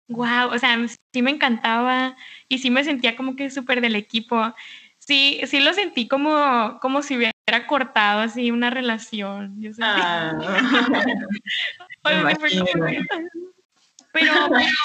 wow, 0.07 0.53
o 0.53 0.57
sea, 0.57 0.77
sí 1.13 1.21
me 1.21 1.31
encantaba 1.31 2.15
y 2.47 2.59
sí 2.59 2.69
me 2.69 2.85
sentía 2.85 3.15
como 3.17 3.35
que 3.35 3.49
súper 3.49 3.81
del 3.81 3.95
equipo. 3.95 4.53
Sí, 4.99 5.41
sí 5.47 5.59
lo 5.59 5.73
sentí 5.73 6.07
como, 6.07 6.79
como 6.81 7.01
si 7.01 7.17
hubiera 7.17 7.34
cortado 7.67 8.21
así 8.21 8.51
una 8.51 8.69
relación. 8.69 9.55
Yo 9.61 9.71
Ah. 9.81 10.33
Pero 14.11 14.33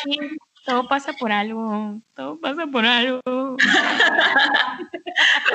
sí, 0.04 0.18
todo 0.64 0.88
pasa 0.88 1.12
por 1.12 1.30
algo, 1.30 2.00
todo 2.14 2.40
pasa 2.40 2.66
por 2.66 2.84
algo. 2.84 3.20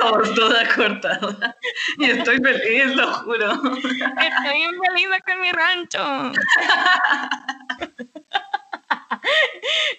Voz 0.00 0.34
toda 0.34 0.74
cortada. 0.74 1.56
Y 1.98 2.04
estoy 2.06 2.38
feliz, 2.38 2.96
lo 2.96 3.12
juro. 3.12 3.52
Estoy 3.52 4.66
feliz 4.86 5.08
acá 5.12 5.34
en 5.34 5.40
mi 5.40 5.52
rancho. 5.52 6.32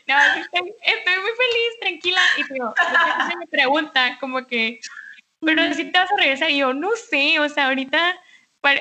No, 0.07 0.15
estoy, 0.15 0.73
estoy 0.83 1.15
muy 1.21 1.31
feliz, 1.31 1.79
tranquila. 1.81 2.21
Y 2.37 2.43
mucha 2.53 3.17
gente 3.17 3.37
me 3.37 3.47
pregunta 3.47 4.17
como 4.19 4.47
que, 4.47 4.79
pero 5.41 5.73
si 5.73 5.85
te 5.91 5.99
vas 5.99 6.11
a 6.11 6.17
regresar, 6.17 6.49
y 6.51 6.57
yo 6.59 6.73
no 6.73 6.89
sé, 7.09 7.39
o 7.39 7.47
sea, 7.49 7.67
ahorita, 7.67 8.19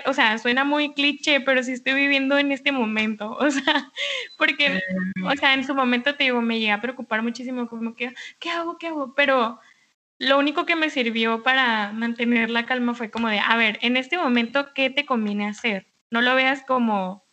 o 0.07 0.13
sea, 0.13 0.39
suena 0.39 0.65
muy 0.65 0.93
cliché, 0.95 1.41
pero 1.41 1.63
sí 1.63 1.73
estoy 1.73 1.95
viviendo 1.95 2.39
en 2.39 2.51
este 2.53 2.73
momento, 2.73 3.37
o 3.41 3.51
sea, 3.51 3.91
porque, 4.39 4.81
o 5.25 5.33
sea, 5.37 5.55
en 5.55 5.65
su 5.65 5.75
momento 5.75 6.15
te 6.15 6.25
digo, 6.25 6.41
me 6.43 6.59
llegué 6.59 6.73
a 6.73 6.81
preocupar 6.81 7.23
muchísimo, 7.23 7.69
como 7.69 7.95
que, 7.95 8.15
¿qué 8.41 8.51
hago? 8.51 8.79
¿Qué 8.79 8.89
hago? 8.89 9.15
Pero 9.15 9.61
lo 10.19 10.39
único 10.39 10.65
que 10.65 10.77
me 10.77 10.89
sirvió 10.91 11.43
para 11.43 11.93
mantener 11.93 12.49
la 12.51 12.65
calma 12.67 12.95
fue 12.95 13.11
como 13.11 13.29
de, 13.29 13.39
a 13.39 13.55
ver, 13.57 13.79
en 13.83 13.97
este 13.97 14.17
momento, 14.17 14.73
¿qué 14.75 14.89
te 14.91 15.05
conviene 15.05 15.47
hacer? 15.47 15.87
No 16.11 16.23
lo 16.23 16.35
veas 16.35 16.63
como 16.63 17.25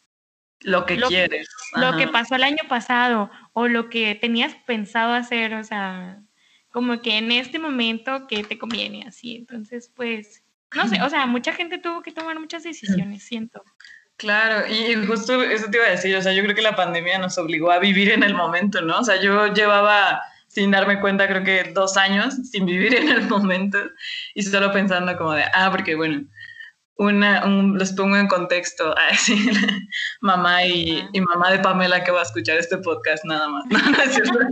Lo 0.59 0.85
que 0.85 0.95
Lo 0.97 1.07
que- 1.09 1.15
quieres. 1.15 1.47
lo 1.75 1.95
que 1.97 2.07
pasó 2.07 2.35
el 2.35 2.43
año 2.43 2.63
pasado 2.69 3.29
o 3.53 3.67
lo 3.67 3.89
que 3.89 4.15
tenías 4.15 4.55
pensado 4.65 5.13
hacer, 5.13 5.53
o 5.55 5.63
sea, 5.63 6.19
como 6.73 7.01
que 7.01 7.17
en 7.19 7.31
este 7.31 7.59
momento 7.59 8.25
que 8.27 8.43
te 8.43 8.57
conviene 8.57 9.05
así. 9.07 9.35
Entonces, 9.37 9.91
pues, 9.95 10.43
no 10.75 10.87
sé, 10.87 11.01
o 11.03 11.09
sea, 11.09 11.25
mucha 11.27 11.53
gente 11.53 11.77
tuvo 11.77 12.01
que 12.01 12.11
tomar 12.11 12.39
muchas 12.39 12.63
decisiones, 12.63 13.23
siento. 13.23 13.63
Claro, 14.17 14.65
y 14.67 14.95
justo 15.05 15.41
eso 15.43 15.67
te 15.69 15.77
iba 15.77 15.85
a 15.85 15.91
decir, 15.91 16.15
o 16.15 16.21
sea, 16.21 16.33
yo 16.33 16.43
creo 16.43 16.55
que 16.55 16.61
la 16.63 16.75
pandemia 16.75 17.19
nos 17.19 17.37
obligó 17.37 17.71
a 17.71 17.79
vivir 17.79 18.11
en 18.11 18.23
el 18.23 18.33
momento, 18.33 18.81
¿no? 18.81 18.99
O 18.99 19.03
sea, 19.03 19.21
yo 19.21 19.53
llevaba 19.53 20.21
sin 20.47 20.71
darme 20.71 20.99
cuenta, 20.99 21.27
creo 21.27 21.43
que 21.43 21.71
dos 21.73 21.95
años 21.97 22.35
sin 22.51 22.65
vivir 22.65 22.95
en 22.95 23.09
el 23.09 23.27
momento 23.29 23.77
y 24.35 24.41
solo 24.43 24.71
pensando 24.71 25.15
como 25.17 25.33
de, 25.33 25.43
ah, 25.53 25.69
porque 25.71 25.95
bueno, 25.95 26.23
una, 26.95 27.43
un- 27.45 27.77
los 27.77 27.91
pongo 27.93 28.17
en 28.17 28.27
contexto, 28.27 28.95
a 28.97 29.07
decir, 29.11 29.51
mamá 30.21 30.63
y, 30.65 31.07
y 31.11 31.21
mamá 31.21 31.51
de 31.51 31.59
Pamela 31.59 32.03
que 32.03 32.11
va 32.11 32.19
a 32.19 32.23
escuchar 32.23 32.57
este 32.57 32.77
podcast 32.77 33.25
nada 33.25 33.47
más. 33.49 33.63
No, 33.69 34.49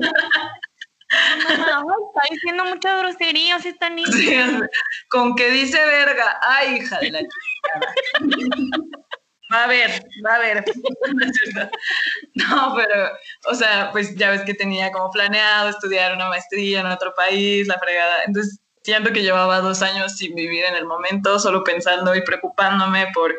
No, 1.50 1.82
está 2.08 2.30
diciendo 2.30 2.66
muchas 2.66 3.00
groserías 3.00 3.66
esta 3.66 3.90
niña. 3.90 4.68
Con 5.10 5.36
que 5.36 5.50
dice 5.50 5.84
verga, 5.86 6.40
ay, 6.42 6.78
hija 6.78 7.00
de 7.00 7.12
la 7.12 7.20
chingada. 7.20 8.92
Va 9.54 9.66
a 9.66 9.68
ver, 9.68 9.92
va 10.26 10.36
a 10.36 10.40
ver. 10.40 10.64
No, 12.36 12.74
pero, 12.76 13.10
o 13.48 13.56
sea, 13.56 13.90
pues 13.92 14.16
ya 14.16 14.32
ves 14.32 14.42
que 14.44 14.54
tenía 14.54 14.92
como 14.92 15.12
planeado 15.12 15.70
estudiar 15.70 16.16
una 16.16 16.30
maestría 16.30 16.80
en 16.80 16.86
otro 16.86 17.14
país, 17.14 17.68
la 17.68 17.78
fregada. 17.78 18.24
Entonces, 18.26 18.60
siento 18.84 19.12
que 19.12 19.22
llevaba 19.22 19.60
dos 19.60 19.82
años 19.82 20.16
sin 20.18 20.36
vivir 20.36 20.64
en 20.64 20.76
el 20.76 20.86
momento, 20.86 21.38
solo 21.40 21.64
pensando 21.64 22.16
y 22.16 22.24
preocupándome 22.24 23.08
por 23.14 23.36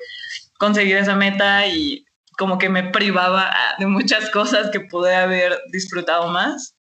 conseguir 0.59 0.99
esa 0.99 1.17
meta 1.17 1.67
y 1.67 2.05
como 2.39 2.59
que 2.59 2.69
me 2.69 2.85
privaba 2.91 3.51
ah, 3.51 3.75
de 3.79 3.87
muchas 3.87 4.31
cosas 4.31 4.71
que 4.71 4.81
pude 4.81 5.15
haber 5.15 5.59
disfrutado 5.71 6.29
más. 6.29 6.75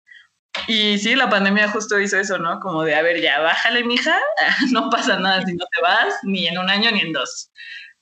Y 0.66 0.98
sí, 0.98 1.14
la 1.14 1.28
pandemia 1.28 1.68
justo 1.68 1.98
hizo 1.98 2.18
eso, 2.18 2.38
¿no? 2.38 2.60
Como 2.60 2.82
de, 2.82 2.94
a 2.94 3.02
ver, 3.02 3.20
ya, 3.20 3.40
bájale, 3.40 3.84
mija, 3.84 4.18
no 4.70 4.90
pasa 4.90 5.18
nada 5.18 5.44
si 5.44 5.54
no 5.54 5.64
te 5.74 5.80
vas, 5.80 6.14
ni 6.22 6.46
en 6.46 6.58
un 6.58 6.68
año 6.68 6.90
ni 6.90 7.00
en 7.00 7.12
dos. 7.12 7.50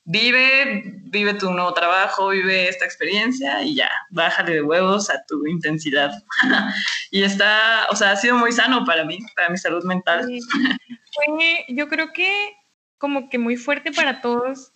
Vive, 0.05 0.85
vive 1.03 1.35
tu 1.35 1.51
nuevo 1.51 1.75
trabajo, 1.75 2.29
vive 2.29 2.69
esta 2.69 2.85
experiencia 2.85 3.63
y 3.63 3.75
ya, 3.75 3.91
bájale 4.11 4.55
de 4.55 4.63
huevos 4.63 5.11
a 5.11 5.25
tu 5.27 5.47
intensidad. 5.47 6.13
y 7.11 7.25
está, 7.25 7.87
o 7.91 7.97
sea, 7.97 8.13
ha 8.13 8.17
sido 8.17 8.37
muy 8.37 8.53
sano 8.53 8.85
para 8.85 9.05
mí, 9.05 9.19
para 9.35 9.49
mi 9.49 9.59
salud 9.59 9.85
mental. 9.85 10.27
Sí. 10.27 10.39
Yo 11.69 11.89
creo 11.89 12.13
que 12.13 12.53
como 12.99 13.29
que 13.29 13.39
muy 13.39 13.57
fuerte 13.57 13.91
para 13.91 14.21
todos 14.21 14.73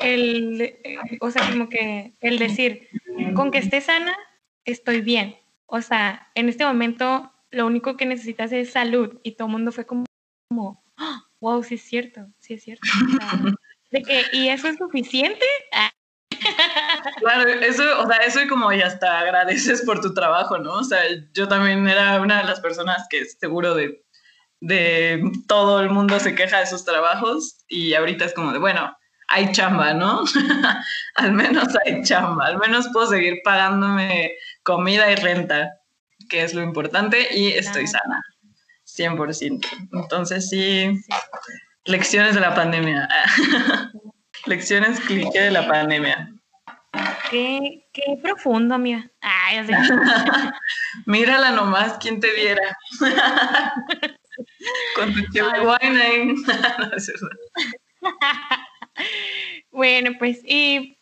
el, 0.00 0.60
eh, 0.62 0.98
o 1.20 1.30
sea, 1.30 1.48
como 1.50 1.68
que 1.68 2.14
el 2.20 2.38
decir, 2.38 2.88
con 3.34 3.50
que 3.50 3.58
esté 3.58 3.80
sana, 3.80 4.16
estoy 4.64 5.00
bien. 5.00 5.36
O 5.66 5.80
sea, 5.80 6.30
en 6.34 6.48
este 6.48 6.64
momento 6.64 7.32
lo 7.50 7.66
único 7.66 7.96
que 7.96 8.06
necesitas 8.06 8.52
es 8.52 8.70
salud 8.72 9.18
y 9.22 9.32
todo 9.32 9.48
el 9.48 9.52
mundo 9.52 9.72
fue 9.72 9.86
como, 9.86 10.04
como 10.48 10.84
"Ah, 10.96 11.24
wow, 11.40 11.62
sí 11.62 11.74
es 11.74 11.82
cierto, 11.82 12.26
sí 12.38 12.54
es 12.54 12.62
cierto. 12.62 12.86
O 12.86 13.16
sea, 13.20 13.28
de 13.90 14.02
que, 14.02 14.22
¿y 14.32 14.48
eso 14.48 14.68
es 14.68 14.76
suficiente? 14.76 15.44
Ah, 15.72 15.90
Claro, 17.20 17.48
eso, 17.48 17.82
o 18.02 18.06
sea, 18.06 18.18
eso 18.18 18.42
y 18.42 18.46
como 18.48 18.72
y 18.72 18.82
hasta 18.82 19.20
agradeces 19.20 19.82
por 19.82 20.00
tu 20.00 20.12
trabajo, 20.14 20.58
¿no? 20.58 20.72
O 20.74 20.84
sea, 20.84 21.00
yo 21.32 21.48
también 21.48 21.88
era 21.88 22.20
una 22.20 22.38
de 22.38 22.44
las 22.44 22.60
personas 22.60 23.06
que 23.08 23.24
seguro 23.24 23.74
de, 23.74 24.04
de 24.60 25.22
todo 25.48 25.80
el 25.80 25.90
mundo 25.90 26.18
se 26.20 26.34
queja 26.34 26.60
de 26.60 26.66
sus 26.66 26.84
trabajos 26.84 27.64
y 27.68 27.94
ahorita 27.94 28.24
es 28.24 28.34
como 28.34 28.52
de, 28.52 28.58
bueno, 28.58 28.96
hay 29.28 29.50
chamba, 29.52 29.94
¿no? 29.94 30.22
al 31.16 31.32
menos 31.32 31.68
hay 31.84 32.02
chamba, 32.02 32.46
al 32.46 32.58
menos 32.58 32.88
puedo 32.92 33.06
seguir 33.08 33.40
pagándome 33.44 34.32
comida 34.66 35.10
y 35.12 35.14
renta, 35.14 35.80
que 36.28 36.42
es 36.42 36.52
lo 36.52 36.60
importante, 36.60 37.28
y 37.30 37.52
estoy 37.52 37.86
sana, 37.86 38.20
100%. 38.84 39.64
Entonces 39.92 40.48
sí, 40.48 40.90
lecciones 41.84 42.34
de 42.34 42.40
la 42.40 42.52
pandemia. 42.52 43.08
lecciones 44.46 44.98
cliché 45.00 45.40
de 45.40 45.50
la 45.52 45.68
pandemia. 45.68 46.32
Qué, 47.30 47.86
qué 47.92 48.18
profundo, 48.20 48.74
amiga. 48.74 49.08
Ay, 49.20 49.56
ya 49.56 49.66
sé. 49.66 49.74
Mírala 51.06 51.52
nomás, 51.52 51.98
¿quién 51.98 52.18
te 52.18 52.32
viera? 52.32 52.76
Con 54.96 55.14
tu 55.14 55.20
wine. 55.22 56.34
No. 58.02 58.10
Bueno, 59.70 60.10
pues, 60.18 60.40
y 60.44 60.98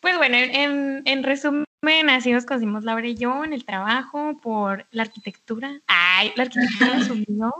pues 0.00 0.16
bueno, 0.16 0.36
en, 0.36 1.02
en 1.04 1.22
resumen, 1.22 1.65
así 2.08 2.32
nos 2.32 2.44
conocimos 2.46 2.84
Laura 2.84 3.06
y 3.06 3.14
yo 3.14 3.44
en 3.44 3.52
el 3.52 3.64
trabajo 3.64 4.36
por 4.42 4.86
la 4.90 5.02
arquitectura. 5.02 5.80
Ay, 5.86 6.32
la 6.36 6.44
arquitectura 6.44 6.94
nos 6.94 7.10
unió. 7.10 7.54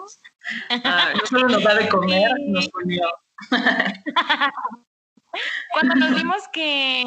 Ah, 0.85 1.13
no 1.15 1.27
solo 1.27 1.49
nos 1.49 1.63
da 1.63 1.75
de 1.75 1.89
comer, 1.89 2.31
Sí. 2.37 2.51
nos 2.51 2.71
unió. 2.83 3.09
Cuando 5.73 5.95
nos 5.97 6.17
dimos 6.17 6.49
que 6.53 7.05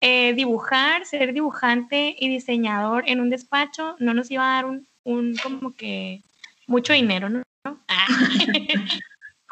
eh, 0.00 0.34
dibujar, 0.34 1.04
ser 1.06 1.32
dibujante 1.32 2.14
y 2.18 2.28
diseñador 2.28 3.04
en 3.06 3.20
un 3.20 3.30
despacho 3.30 3.96
no 3.98 4.14
nos 4.14 4.30
iba 4.30 4.44
a 4.44 4.54
dar 4.56 4.66
un, 4.66 4.86
un 5.04 5.36
como 5.42 5.74
que 5.74 6.22
mucho 6.66 6.92
dinero, 6.92 7.28
¿no? 7.28 7.42
Ah. 7.88 8.06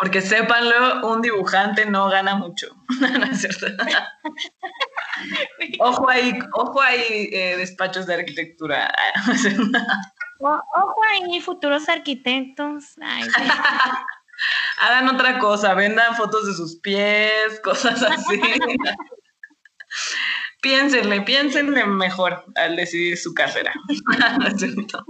Porque 0.04 0.20
sépanlo, 0.20 1.08
un 1.08 1.22
dibujante 1.22 1.86
no 1.86 2.10
gana 2.10 2.34
mucho. 2.34 2.66
No 3.00 3.24
es 3.24 3.40
cierto. 3.40 3.68
Ojo 5.80 6.10
ahí, 6.10 6.38
ojo 6.52 6.82
ahí, 6.82 7.30
eh, 7.32 7.56
despachos 7.56 8.04
de 8.06 8.14
arquitectura. 8.14 8.92
O- 10.40 10.62
Ojo 10.76 10.96
ahí, 11.08 11.40
futuros 11.40 11.88
arquitectos. 11.88 12.96
Ay. 13.00 13.26
Hagan 14.80 15.08
otra 15.08 15.38
cosa, 15.38 15.72
vendan 15.72 16.14
fotos 16.16 16.46
de 16.46 16.52
sus 16.52 16.78
pies, 16.80 17.58
cosas 17.62 18.02
así. 18.02 18.38
piénsenle, 20.60 21.22
piénsenle 21.22 21.86
mejor 21.86 22.44
al 22.56 22.76
decidir 22.76 23.16
su 23.16 23.32
carrera. 23.32 23.72
No 24.38 24.46
es 24.48 24.60
cierto. 24.60 25.06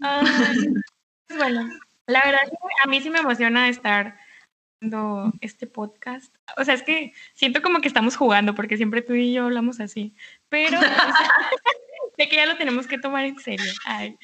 Pues 0.00 1.38
bueno, 1.38 1.68
la 2.06 2.22
verdad 2.24 2.40
a 2.84 2.88
mí 2.88 3.00
sí 3.00 3.10
me 3.10 3.18
emociona 3.20 3.68
estar 3.68 4.16
haciendo 4.80 5.32
este 5.40 5.66
podcast. 5.66 6.34
O 6.56 6.64
sea, 6.64 6.74
es 6.74 6.82
que 6.82 7.12
siento 7.34 7.62
como 7.62 7.80
que 7.80 7.88
estamos 7.88 8.16
jugando 8.16 8.54
porque 8.54 8.76
siempre 8.76 9.02
tú 9.02 9.14
y 9.14 9.32
yo 9.32 9.44
hablamos 9.44 9.80
así, 9.80 10.14
pero 10.48 10.78
o 10.78 10.82
sea, 10.82 11.12
sé 12.16 12.28
que 12.28 12.36
ya 12.36 12.46
lo 12.46 12.56
tenemos 12.56 12.86
que 12.86 12.98
tomar 12.98 13.24
en 13.24 13.38
serio. 13.38 13.72
Ay, 13.84 14.16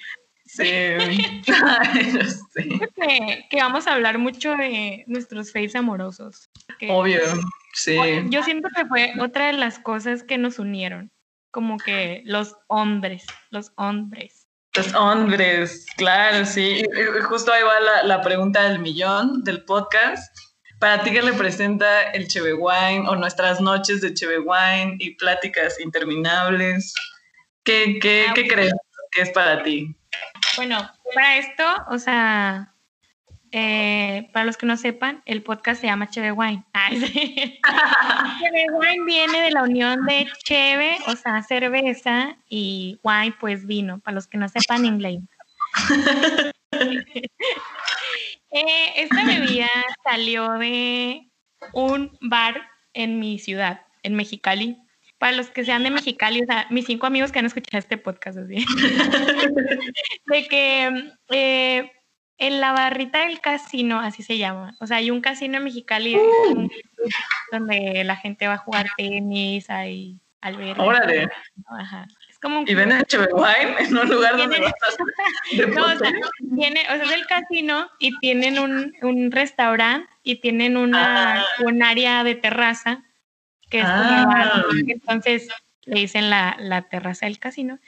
Sí. 0.51 0.63
Ay, 0.67 2.13
yo 2.15 2.25
sé. 2.25 2.69
que, 2.97 3.47
que 3.51 3.57
vamos 3.61 3.87
a 3.87 3.93
hablar 3.93 4.17
mucho 4.19 4.53
de 4.57 5.05
nuestros 5.07 5.53
faves 5.53 5.77
amorosos. 5.77 6.49
que- 6.79 6.91
Obvio, 6.91 7.21
sí. 7.75 7.97
Yo 8.31 8.43
siento 8.43 8.71
que 8.75 8.87
fue 8.87 9.13
otra 9.21 9.49
de 9.49 9.53
las 9.53 9.79
cosas 9.79 10.23
que 10.23 10.39
nos 10.39 10.59
unieron, 10.59 11.11
como 11.51 11.77
que 11.77 12.23
los 12.25 12.57
hombres, 12.67 13.27
los 13.51 13.73
hombres. 13.77 14.38
Los 14.79 14.95
hombres, 14.95 15.87
claro, 15.97 16.47
sí. 16.47 16.85
Justo 17.29 17.53
ahí 17.53 17.63
va 17.65 17.81
la, 17.81 18.03
la 18.05 18.23
pregunta 18.23 18.63
del 18.63 18.79
millón 18.79 19.43
del 19.43 19.65
podcast. 19.65 20.37
¿Para 20.79 21.03
ti 21.03 21.11
qué 21.11 21.21
representa 21.21 22.03
el 22.13 22.29
Cheve 22.29 22.55
Wine 22.55 23.09
o 23.09 23.17
nuestras 23.17 23.61
noches 23.61 24.01
de 24.01 24.15
Cheve 24.15 24.39
Wine 24.39 24.97
y 25.01 25.17
pláticas 25.17 25.81
interminables? 25.81 26.95
¿Qué, 27.65 27.99
qué, 28.01 28.27
Ah, 28.29 28.35
qué 28.35 28.47
crees 28.47 28.73
que 29.11 29.23
es 29.23 29.31
para 29.31 29.65
ti? 29.65 29.97
Bueno, 30.57 30.89
para 31.13 31.39
esto, 31.39 31.65
o 31.91 31.99
sea, 31.99 32.73
eh, 33.53 34.29
para 34.33 34.45
los 34.45 34.57
que 34.57 34.67
no 34.67 34.77
sepan, 34.77 35.23
el 35.25 35.43
podcast 35.43 35.81
se 35.81 35.87
llama 35.87 36.09
Cheve 36.11 36.33
Wine. 36.33 36.65
Ay, 36.73 37.01
sí. 37.01 37.61
Cheve 38.41 38.67
Wine 38.73 39.05
viene 39.05 39.41
de 39.41 39.51
la 39.51 39.63
unión 39.63 40.05
de 40.07 40.27
cheve, 40.45 40.99
o 41.07 41.17
sea, 41.17 41.43
cerveza, 41.43 42.37
y 42.49 42.99
wine, 43.03 43.35
pues 43.41 43.67
vino, 43.67 44.01
para 44.01 44.15
los 44.15 44.27
que 44.27 44.39
no 44.39 44.49
sepan 44.49 44.85
inglés. 44.85 45.21
Eh, 48.51 48.93
esta 48.97 49.27
bebida 49.27 49.69
salió 50.03 50.53
de 50.53 51.29
un 51.75 52.17
bar 52.23 52.63
en 52.95 53.19
mi 53.19 53.39
ciudad, 53.39 53.83
en 54.03 54.15
Mexicali. 54.15 54.79
Para 55.19 55.37
los 55.37 55.51
que 55.51 55.65
sean 55.65 55.83
de 55.83 55.91
Mexicali, 55.91 56.43
o 56.43 56.47
sea, 56.47 56.67
mis 56.71 56.87
cinco 56.87 57.07
amigos 57.07 57.31
que 57.31 57.41
han 57.41 57.47
escuchado 57.47 57.79
este 57.79 57.99
podcast, 57.99 58.39
así. 58.39 58.65
de 60.27 60.49
que 60.49 61.13
eh, 61.29 61.93
en 62.39 62.61
la 62.61 62.73
barrita 62.73 63.21
del 63.27 63.41
casino, 63.41 64.01
así 64.01 64.23
se 64.23 64.39
llama. 64.39 64.75
O 64.81 64.87
sea, 64.87 64.99
hay 64.99 65.11
un 65.11 65.21
casino 65.21 65.59
en 65.59 65.65
Mexicali 65.65 66.17
Uh. 66.17 66.69
donde 67.53 68.03
la 68.05 68.17
gente 68.17 68.47
va 68.47 68.55
a 68.55 68.59
jugar 68.59 68.87
tenis, 68.97 69.69
hay 69.71 70.17
albergue. 70.41 70.81
Órale. 70.81 71.29
Ajá. 71.79 72.07
Es 72.29 72.39
como 72.39 72.61
un 72.61 72.69
Y 72.69 72.75
venden 72.75 73.03
Cheve 73.05 73.27
Wine 73.33 73.75
en 73.81 73.97
un 73.97 74.09
lugar 74.09 74.37
donde 74.37 74.61
vas 74.61 74.73
a 74.73 75.67
No, 75.75 75.85
o 75.87 75.97
sea, 75.99 76.13
tiene, 76.57 76.83
o 76.83 76.95
sea, 76.95 77.03
es 77.03 77.11
el 77.13 77.27
casino 77.27 77.89
y 77.99 78.17
tienen 78.21 78.59
un, 78.61 78.95
un 79.03 79.31
restaurante 79.33 80.09
y 80.23 80.37
tienen 80.37 80.77
una, 80.77 81.41
Ah. 81.41 81.45
un 81.65 81.83
área 81.83 82.23
de 82.23 82.35
terraza 82.37 83.03
que 83.71 83.81
es 83.81 83.85
como 83.85 83.99
Ah. 83.99 84.25
bar, 84.27 84.65
entonces 84.87 85.49
le 85.89 86.01
dicen 86.01 86.31
la, 86.31 86.57
la 86.61 86.83
terraza 86.83 87.27
del 87.27 87.39
casino. 87.39 87.79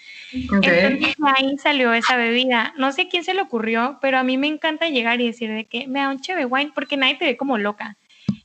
Ok. 0.56 0.66
Entonces 0.66 1.16
ahí 1.36 1.58
salió 1.58 1.92
esa 1.92 2.16
bebida. 2.16 2.74
No 2.76 2.92
sé 2.92 3.08
quién 3.08 3.24
se 3.24 3.34
le 3.34 3.42
ocurrió, 3.42 3.98
pero 4.00 4.18
a 4.18 4.22
mí 4.22 4.38
me 4.38 4.46
encanta 4.46 4.88
llegar 4.88 5.20
y 5.20 5.26
decir 5.26 5.50
de 5.50 5.66
que 5.66 5.86
me 5.86 6.00
da 6.00 6.08
un 6.08 6.20
cheve 6.20 6.46
wine 6.46 6.72
porque 6.74 6.96
nadie 6.96 7.16
te 7.16 7.26
ve 7.26 7.36
como 7.36 7.58
loca. 7.58 7.96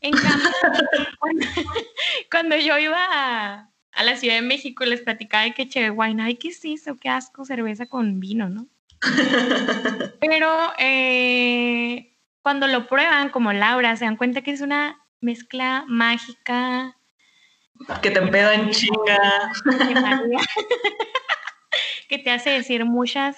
En 0.02 0.12
cambio, 0.12 0.50
cuando, 1.20 1.46
cuando 2.30 2.58
yo 2.58 2.78
iba 2.78 3.00
a, 3.00 3.70
a 3.94 4.04
la 4.04 4.18
Ciudad 4.18 4.36
de 4.36 4.42
México 4.42 4.84
les 4.86 5.02
platicaba 5.02 5.44
de 5.46 5.54
que 5.54 5.70
cheve 5.70 5.90
wine, 5.90 6.22
ay, 6.22 6.36
¿qué 6.36 6.50
es 6.50 6.64
eso? 6.66 6.98
Qué 6.98 7.10
asco, 7.10 7.46
cerveza 7.46 7.86
con 7.86 8.20
vino, 8.20 8.50
¿no? 8.50 8.68
Pero 10.20 10.74
eh, 10.78 12.14
cuando 12.42 12.68
lo 12.68 12.88
prueban, 12.88 13.30
como 13.30 13.54
Laura, 13.54 13.96
se 13.96 14.06
dan 14.06 14.18
cuenta 14.18 14.42
que 14.42 14.52
es 14.52 14.62
una 14.62 15.00
mezcla 15.22 15.86
mágica, 15.88 16.98
Que 18.02 18.12
te 18.12 18.20
empeda 18.20 18.54
en 18.54 18.72
chinga. 18.72 19.52
que 22.10 22.18
te 22.18 22.32
hace 22.32 22.52
decir 22.52 22.86
muchas 22.86 23.38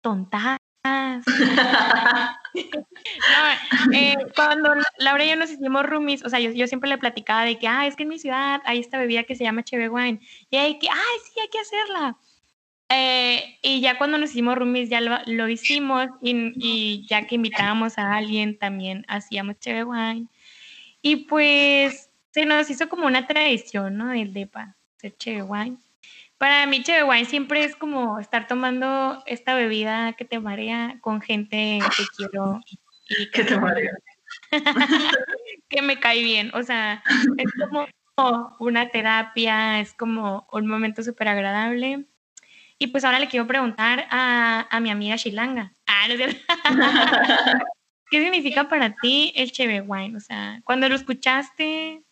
tontadas. 0.00 0.58
No, 2.54 3.92
eh, 3.92 4.16
cuando 4.34 4.74
Laura 4.98 5.24
y 5.24 5.28
yo 5.28 5.36
nos 5.36 5.50
hicimos 5.50 5.84
roomies, 5.84 6.24
o 6.24 6.28
sea, 6.28 6.40
yo, 6.40 6.52
yo 6.52 6.66
siempre 6.66 6.88
le 6.88 6.96
platicaba 6.96 7.44
de 7.44 7.58
que, 7.58 7.66
ah, 7.68 7.86
es 7.86 7.96
que 7.96 8.04
en 8.04 8.08
mi 8.08 8.18
ciudad 8.18 8.62
hay 8.64 8.78
esta 8.78 8.98
bebida 8.98 9.24
que 9.24 9.34
se 9.34 9.44
llama 9.44 9.64
Cheve 9.64 9.88
Wine. 9.88 10.20
Y 10.50 10.56
hay 10.56 10.78
que, 10.78 10.88
ay, 10.88 11.18
sí, 11.24 11.40
hay 11.40 11.48
que 11.48 11.58
hacerla. 11.58 12.16
Eh, 12.88 13.58
y 13.62 13.80
ya 13.80 13.98
cuando 13.98 14.16
nos 14.18 14.30
hicimos 14.30 14.56
roomies 14.56 14.88
ya 14.88 15.00
lo, 15.00 15.18
lo 15.26 15.48
hicimos 15.48 16.08
y, 16.22 16.52
y 16.56 17.06
ya 17.08 17.26
que 17.26 17.34
invitábamos 17.34 17.98
a 17.98 18.14
alguien 18.14 18.58
también 18.58 19.04
hacíamos 19.08 19.58
Cheve 19.58 19.84
Wine. 19.84 20.28
Y 21.02 21.16
pues 21.26 22.10
se 22.34 22.46
nos 22.46 22.68
hizo 22.68 22.88
como 22.88 23.06
una 23.06 23.28
tradición, 23.28 23.96
¿no? 23.96 24.08
Del 24.08 24.32
DEPA, 24.32 24.76
hacer 24.96 25.16
Cheve 25.16 25.42
Wine. 25.42 25.76
Para 26.36 26.66
mí 26.66 26.82
Cheve 26.82 27.04
Wine 27.04 27.26
siempre 27.26 27.62
es 27.62 27.76
como 27.76 28.18
estar 28.18 28.48
tomando 28.48 29.22
esta 29.26 29.54
bebida 29.54 30.14
que 30.14 30.24
te 30.24 30.40
marea 30.40 30.98
con 31.00 31.20
gente 31.20 31.78
que 31.96 32.04
quiero 32.16 32.60
y 33.08 33.30
Que 33.30 33.44
te 33.44 33.56
marea. 33.56 33.92
que 35.68 35.80
me 35.80 36.00
cae 36.00 36.24
bien. 36.24 36.50
O 36.54 36.64
sea, 36.64 37.04
es 37.38 37.52
como 37.56 37.86
una 38.58 38.88
terapia, 38.88 39.78
es 39.78 39.94
como 39.94 40.48
un 40.50 40.66
momento 40.66 41.04
súper 41.04 41.28
agradable. 41.28 42.04
Y 42.80 42.88
pues 42.88 43.04
ahora 43.04 43.20
le 43.20 43.28
quiero 43.28 43.46
preguntar 43.46 44.08
a, 44.10 44.66
a 44.68 44.80
mi 44.80 44.90
amiga 44.90 45.14
Shilanga. 45.14 45.72
Ah, 45.86 46.08
no 46.08 46.16
cierto. 46.16 46.40
¿Qué 48.10 48.20
significa 48.20 48.68
para 48.68 48.96
ti 48.96 49.32
el 49.36 49.52
Cheve 49.52 49.82
Wine? 49.82 50.16
O 50.16 50.20
sea, 50.20 50.60
cuando 50.64 50.88
lo 50.88 50.96
escuchaste, 50.96 52.02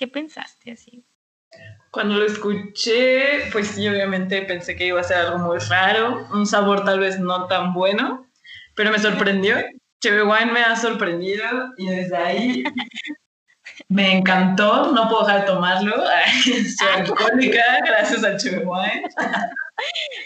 ¿qué 0.00 0.08
pensaste 0.08 0.72
así? 0.72 1.04
Cuando 1.90 2.14
lo 2.14 2.24
escuché, 2.24 3.50
pues 3.52 3.66
sí, 3.68 3.86
obviamente 3.86 4.40
pensé 4.42 4.74
que 4.74 4.86
iba 4.86 4.98
a 4.98 5.04
ser 5.04 5.18
algo 5.18 5.38
muy 5.40 5.58
raro, 5.58 6.26
un 6.32 6.46
sabor 6.46 6.86
tal 6.86 7.00
vez 7.00 7.20
no 7.20 7.46
tan 7.48 7.74
bueno, 7.74 8.26
pero 8.74 8.90
me 8.90 8.98
sorprendió. 8.98 9.56
Cheve 10.00 10.22
Wine 10.22 10.52
me 10.52 10.62
ha 10.62 10.74
sorprendido 10.74 11.44
y 11.76 11.88
desde 11.88 12.16
ahí 12.16 12.64
me 13.88 14.16
encantó, 14.16 14.90
no 14.92 15.06
puedo 15.10 15.26
dejar 15.26 15.40
de 15.40 15.46
tomarlo. 15.48 15.96
Soy 16.44 16.88
alcohólica 16.96 17.62
gracias 17.84 18.24
al 18.24 18.38
Cheve 18.38 18.64
Wine. 18.64 19.02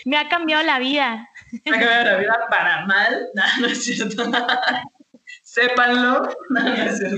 Me 0.04 0.18
ha 0.18 0.28
cambiado 0.28 0.62
la 0.62 0.78
vida. 0.78 1.28
Me 1.64 1.76
ha 1.76 1.80
cambiado 1.80 2.04
la 2.04 2.16
vida 2.18 2.46
para 2.48 2.86
mal. 2.86 3.26
No, 3.34 3.42
no 3.60 3.66
es 3.66 3.84
cierto. 3.84 4.30
Sépanlo. 5.54 6.28
No, 6.50 6.62
no 6.62 6.74
es 6.74 6.98
cierto. 6.98 7.16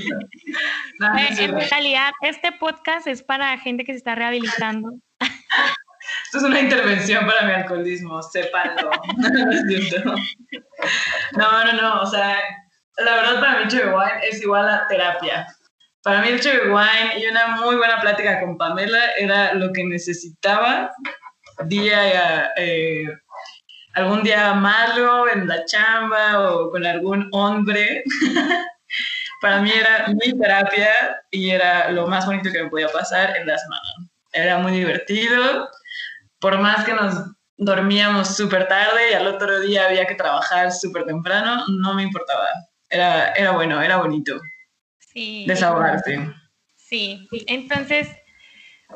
No, 0.98 1.16
es 1.16 1.38
en 1.38 1.58
realidad, 1.58 2.12
este 2.20 2.52
podcast 2.52 3.06
es 3.06 3.22
para 3.22 3.56
gente 3.58 3.84
que 3.84 3.92
se 3.92 3.98
está 3.98 4.14
rehabilitando. 4.14 4.90
Esto 6.24 6.38
es 6.38 6.42
una 6.42 6.60
intervención 6.60 7.26
para 7.26 7.46
mi 7.46 7.52
alcoholismo, 7.52 8.22
sépanlo. 8.22 8.90
No. 11.32 11.64
No, 11.64 11.72
no. 11.72 12.02
O 12.02 12.06
sea, 12.06 12.38
la 12.98 13.16
verdad 13.16 13.40
para 13.40 13.60
mí 13.60 13.68
Cheve 13.68 13.88
Wine 13.88 14.20
es 14.30 14.42
igual 14.42 14.68
a 14.68 14.86
terapia. 14.86 15.46
Para 16.02 16.20
mí 16.20 16.28
el 16.28 16.40
Cheve 16.40 16.70
Wine 16.70 17.18
y 17.18 17.26
una 17.28 17.56
muy 17.56 17.76
buena 17.76 18.00
plática 18.00 18.38
con 18.40 18.58
Pamela 18.58 19.12
era 19.18 19.54
lo 19.54 19.72
que 19.72 19.82
necesitaba 19.84 20.92
día, 21.64 22.52
eh, 22.56 23.06
algún 23.96 24.22
día 24.22 24.52
malo 24.54 25.28
en 25.28 25.48
la 25.48 25.64
chamba 25.64 26.50
o 26.50 26.70
con 26.70 26.86
algún 26.86 27.28
hombre. 27.32 28.04
para 29.40 29.60
mí 29.60 29.70
era 29.70 30.08
mi 30.08 30.38
terapia 30.38 31.22
y 31.30 31.50
era 31.50 31.90
lo 31.90 32.06
más 32.06 32.26
bonito 32.26 32.50
que 32.52 32.62
me 32.62 32.70
podía 32.70 32.88
pasar 32.88 33.36
en 33.36 33.46
las 33.46 33.62
manos. 33.68 34.10
Era 34.32 34.58
muy 34.58 34.72
divertido 34.72 35.68
por 36.38 36.58
más 36.58 36.84
que 36.84 36.92
nos 36.92 37.14
dormíamos 37.56 38.36
súper 38.36 38.68
tarde 38.68 39.10
y 39.10 39.14
al 39.14 39.26
otro 39.26 39.60
día 39.60 39.86
había 39.86 40.06
que 40.06 40.14
trabajar 40.14 40.70
súper 40.72 41.04
temprano, 41.06 41.64
no 41.68 41.94
me 41.94 42.02
importaba. 42.02 42.46
Era, 42.90 43.32
era 43.32 43.52
bueno, 43.52 43.80
era 43.80 43.96
bonito 43.96 44.38
Sí. 44.98 45.44
desahogarse. 45.48 46.30
Sí, 46.76 47.26
entonces, 47.46 48.08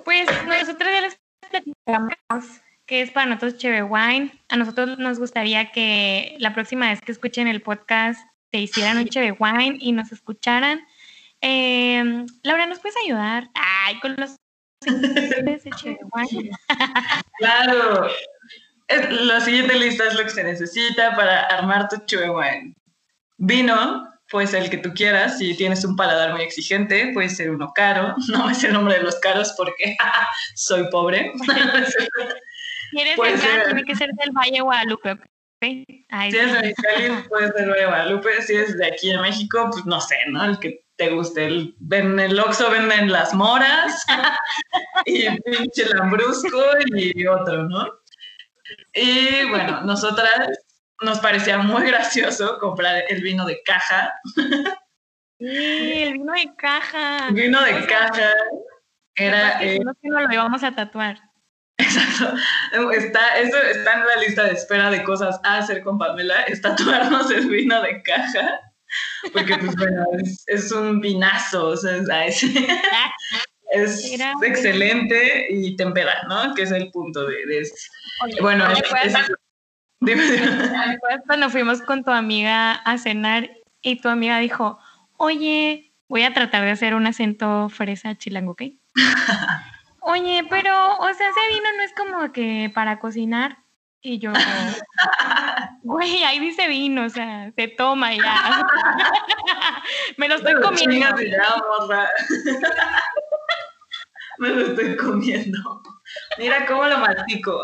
pues 0.04 0.28
nosotros 0.46 0.90
ya 0.92 1.00
les 1.00 1.18
platicamos 1.50 2.60
que 2.90 3.02
es 3.02 3.12
para 3.12 3.26
nosotros 3.26 3.56
Cheve 3.56 3.84
Wine. 3.84 4.32
A 4.48 4.56
nosotros 4.56 4.98
nos 4.98 5.20
gustaría 5.20 5.70
que 5.70 6.34
la 6.40 6.52
próxima 6.52 6.88
vez 6.90 7.00
que 7.00 7.12
escuchen 7.12 7.46
el 7.46 7.62
podcast 7.62 8.20
te 8.50 8.58
hicieran 8.58 8.98
un 8.98 9.06
Cheve 9.06 9.36
Wine 9.38 9.76
y 9.80 9.92
nos 9.92 10.10
escucharan. 10.10 10.80
Eh, 11.40 12.26
Laura, 12.42 12.66
¿nos 12.66 12.80
puedes 12.80 12.96
ayudar? 13.06 13.48
Ay, 13.54 14.00
con 14.00 14.16
los 14.18 14.34
ingredientes 14.84 15.62
de 15.64 15.70
Cheve 15.70 15.98
Wine. 16.12 16.50
Claro. 17.38 18.08
Es- 18.88 19.08
La 19.22 19.40
siguiente 19.40 19.78
lista 19.78 20.08
es 20.08 20.14
lo 20.14 20.24
que 20.24 20.30
se 20.30 20.42
necesita 20.42 21.14
para 21.14 21.42
armar 21.46 21.88
tu 21.88 21.96
Chue 22.06 22.28
Wine. 22.28 22.74
Vino, 23.38 24.04
pues 24.30 24.52
el 24.52 24.68
que 24.68 24.78
tú 24.78 24.92
quieras. 24.94 25.38
Si 25.38 25.54
tienes 25.56 25.84
un 25.84 25.94
paladar 25.94 26.32
muy 26.32 26.42
exigente, 26.42 27.12
puede 27.14 27.28
ser 27.28 27.50
uno 27.52 27.72
caro. 27.72 28.16
No 28.32 28.48
me 28.48 28.54
sé 28.56 28.66
el 28.66 28.72
nombre 28.72 28.94
de 28.96 29.02
los 29.04 29.14
caros 29.20 29.54
porque 29.56 29.96
soy 30.56 30.90
pobre. 30.90 31.32
¿Quieres 32.90 33.16
Puede 33.16 33.32
de 33.32 33.38
acá? 33.38 33.46
ser. 33.46 33.64
Tiene 33.66 33.84
que 33.84 33.94
ser 33.94 34.10
del 34.12 34.30
Valle 34.32 34.60
Guadalupe, 34.60 35.12
¿ok? 35.12 35.20
Ay, 36.08 36.32
Si 36.32 36.38
es 36.38 36.52
de 36.52 36.74
puede 37.28 37.52
ser 37.52 37.72
de 37.72 37.86
Guadalupe. 37.86 38.42
Si 38.42 38.56
es 38.56 38.76
de 38.76 38.86
aquí 38.86 39.10
en 39.10 39.20
México, 39.20 39.68
pues 39.72 39.84
no 39.86 40.00
sé, 40.00 40.16
¿no? 40.28 40.44
El 40.44 40.58
que 40.58 40.84
te 40.96 41.10
guste. 41.10 41.46
El, 41.46 41.76
en 41.90 42.18
el 42.18 42.38
Oxxo 42.38 42.70
venden 42.70 43.10
las 43.10 43.32
moras 43.34 44.04
y 45.06 45.28
pinche 45.40 45.86
lambrusco 45.86 46.62
y 46.86 47.26
otro, 47.26 47.64
¿no? 47.68 47.86
Y 48.92 49.44
bueno, 49.48 49.82
nosotras 49.82 50.48
nos 51.02 51.18
parecía 51.20 51.58
muy 51.58 51.86
gracioso 51.86 52.58
comprar 52.58 53.04
el 53.08 53.22
vino 53.22 53.46
de 53.46 53.62
caja. 53.62 54.12
Sí, 55.38 56.02
el 56.02 56.12
vino 56.12 56.32
de 56.32 56.54
caja. 56.56 57.30
Vino 57.30 57.62
de 57.62 57.86
caja 57.86 58.34
era... 59.14 59.62
Eh, 59.62 59.78
si 59.78 59.78
no, 59.80 59.94
que 59.94 60.08
no 60.08 60.20
lo 60.20 60.32
íbamos 60.32 60.62
a 60.62 60.74
tatuar. 60.74 61.29
Exacto. 61.90 62.34
Está, 62.92 63.38
eso 63.38 63.56
está 63.58 63.94
en 63.94 64.06
la 64.06 64.16
lista 64.24 64.44
de 64.44 64.52
espera 64.52 64.90
de 64.90 65.02
cosas 65.02 65.40
a 65.44 65.58
hacer 65.58 65.82
con 65.82 65.98
Pamela, 65.98 66.42
es 66.42 66.60
tatuarnos 66.62 67.30
el 67.30 67.48
vino 67.48 67.80
de 67.82 68.02
caja. 68.02 68.60
Porque, 69.32 69.56
pues 69.58 69.76
bueno, 69.76 70.04
es, 70.22 70.42
es 70.46 70.72
un 70.72 71.00
vinazo, 71.00 71.68
o 71.68 71.76
sea, 71.76 72.24
es, 72.26 72.42
es 73.72 74.20
excelente 74.42 75.46
y 75.50 75.76
tempera, 75.76 76.22
¿no? 76.28 76.54
Que 76.54 76.62
es 76.62 76.72
el 76.72 76.90
punto 76.90 77.26
de, 77.26 77.46
de 77.46 77.60
eso. 77.60 77.74
Oye, 78.24 78.36
Bueno, 78.40 78.66
¿te 78.74 79.06
es- 79.06 79.14
dime, 80.00 80.24
dime. 80.24 80.46
¿te 80.46 80.76
acuerdas 80.76 81.20
cuando 81.26 81.50
fuimos 81.50 81.82
con 81.82 82.02
tu 82.04 82.10
amiga 82.10 82.72
a 82.72 82.98
cenar 82.98 83.50
y 83.82 84.00
tu 84.00 84.08
amiga 84.08 84.38
dijo, 84.38 84.78
oye, 85.18 85.92
voy 86.08 86.22
a 86.24 86.34
tratar 86.34 86.64
de 86.64 86.70
hacer 86.72 86.94
un 86.94 87.06
acento 87.06 87.68
fresa 87.68 88.16
chilango, 88.18 88.52
¿ok? 88.52 88.62
Oye, 90.02 90.44
pero, 90.48 90.96
o 90.98 91.14
sea, 91.14 91.28
ese 91.28 91.48
vino 91.54 91.68
no 91.76 91.82
es 91.82 91.92
como 91.94 92.32
que 92.32 92.70
para 92.74 92.98
cocinar. 92.98 93.58
Y 94.02 94.18
yo, 94.18 94.32
güey, 95.82 96.24
ahí 96.24 96.38
dice 96.40 96.68
vino, 96.68 97.04
o 97.04 97.10
sea, 97.10 97.52
se 97.54 97.68
toma 97.68 98.14
ya. 98.14 98.66
Me 100.16 100.26
lo 100.28 100.36
estoy 100.36 100.54
comiendo. 100.60 101.06
Me 104.38 104.48
lo 104.48 104.66
estoy 104.68 104.96
comiendo. 104.96 105.82
Mira 106.38 106.64
cómo 106.64 106.86
lo 106.86 106.98
mastico. 106.98 107.62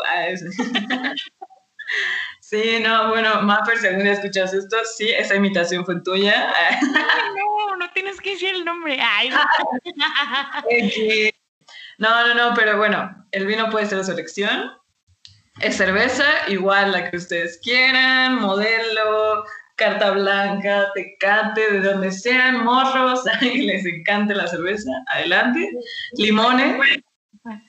Sí, 2.39 2.79
no, 2.81 3.09
bueno, 3.09 3.29
algún 3.29 4.03
día 4.03 4.13
escuchas 4.13 4.53
esto, 4.53 4.77
sí, 4.95 5.09
esa 5.09 5.35
imitación 5.35 5.85
fue 5.85 5.99
tuya. 6.01 6.53
Ay, 6.55 6.77
no, 7.35 7.75
no 7.77 7.89
tienes 7.91 8.21
que 8.21 8.31
decir 8.31 8.55
el 8.55 8.63
nombre. 8.63 8.99
Ay, 9.01 9.31
Eh, 10.69 11.33
No, 11.97 12.27
no, 12.27 12.33
no, 12.35 12.53
pero 12.55 12.77
bueno, 12.77 13.25
el 13.31 13.45
vino 13.45 13.69
puede 13.69 13.87
ser 13.87 13.99
de 13.99 14.03
su 14.03 14.11
elección. 14.11 14.71
Es 15.59 15.77
cerveza, 15.77 16.25
igual 16.47 16.91
la 16.91 17.09
que 17.09 17.17
ustedes 17.17 17.59
quieran, 17.63 18.35
modelo, 18.35 19.43
carta 19.75 20.11
blanca, 20.11 20.91
tecate, 20.93 21.71
de 21.71 21.81
donde 21.81 22.11
sean, 22.11 22.63
morros, 22.63 23.21
y 23.41 23.63
les 23.63 23.85
encante 23.85 24.35
la 24.35 24.47
cerveza, 24.47 24.91
adelante. 25.07 25.71
Limones, 26.13 26.77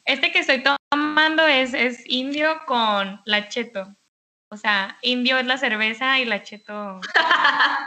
Este 0.04 0.30
que 0.32 0.40
estoy 0.40 0.62
tomando 0.90 1.46
es, 1.46 1.72
es 1.72 2.02
indio 2.06 2.60
con 2.66 3.20
lacheto. 3.24 3.94
O 4.50 4.56
sea, 4.56 4.96
indio 5.02 5.36
es 5.36 5.46
la 5.46 5.58
cerveza 5.58 6.18
y 6.18 6.24
lacheto 6.24 7.00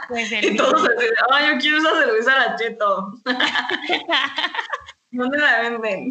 pues 0.08 0.30
el 0.30 0.44
y 0.52 0.56
todos 0.56 0.88
ay, 1.32 1.52
yo 1.52 1.58
quiero 1.58 1.78
esa 1.78 2.04
cerveza 2.04 2.38
lacheto. 2.38 3.12
¿Dónde 5.12 5.38
la 5.38 5.60
venden? 5.60 6.10